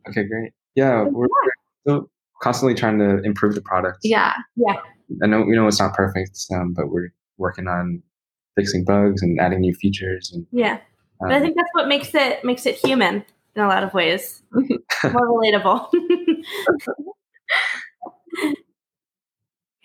Okay, 0.09 0.23
great. 0.23 0.51
Yeah, 0.75 1.03
we're, 1.03 1.27
we're 1.27 1.51
still 1.81 2.09
constantly 2.41 2.73
trying 2.73 2.97
to 2.99 3.21
improve 3.23 3.53
the 3.55 3.61
product. 3.61 3.99
yeah. 4.03 4.33
Yeah. 4.55 4.77
I 5.21 5.27
know 5.27 5.41
we 5.41 5.55
know 5.55 5.67
it's 5.67 5.79
not 5.79 5.93
perfect, 5.93 6.39
um, 6.53 6.73
but 6.73 6.89
we're 6.89 7.13
working 7.37 7.67
on 7.67 8.01
fixing 8.55 8.85
bugs 8.85 9.21
and 9.21 9.39
adding 9.39 9.59
new 9.59 9.73
features. 9.75 10.31
And 10.33 10.47
yeah, 10.51 10.79
but 11.21 11.31
I 11.31 11.39
think 11.39 11.55
that's 11.55 11.69
what 11.73 11.87
makes 11.87 12.13
it 12.13 12.43
makes 12.43 12.65
it 12.65 12.75
human 12.75 13.23
in 13.55 13.61
a 13.61 13.67
lot 13.67 13.83
of 13.83 13.93
ways, 13.93 14.41
more 14.51 15.03
relatable. 15.03 15.89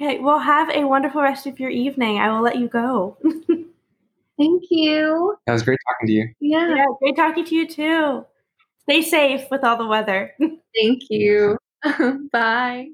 okay, 0.01 0.19
well, 0.19 0.39
have 0.39 0.71
a 0.71 0.85
wonderful 0.85 1.23
rest 1.23 1.47
of 1.47 1.61
your 1.61 1.71
evening. 1.71 2.19
I 2.19 2.33
will 2.33 2.43
let 2.43 2.59
you 2.59 2.69
go. 2.69 3.17
Thank 4.39 4.65
you. 4.71 5.37
That 5.47 5.55
was 5.55 5.63
great 5.63 5.79
talking 5.89 6.07
to 6.09 6.13
you. 6.13 6.29
Yeah. 6.41 6.75
yeah, 6.75 6.85
great 7.01 7.17
talking 7.17 7.45
to 7.45 7.55
you 7.55 7.67
too. 7.67 8.27
Stay 8.83 9.03
safe 9.03 9.47
with 9.51 9.65
all 9.65 9.79
the 9.79 9.87
weather. 9.87 10.35
Thank 10.39 11.03
you. 11.11 11.59
Bye. 12.33 12.91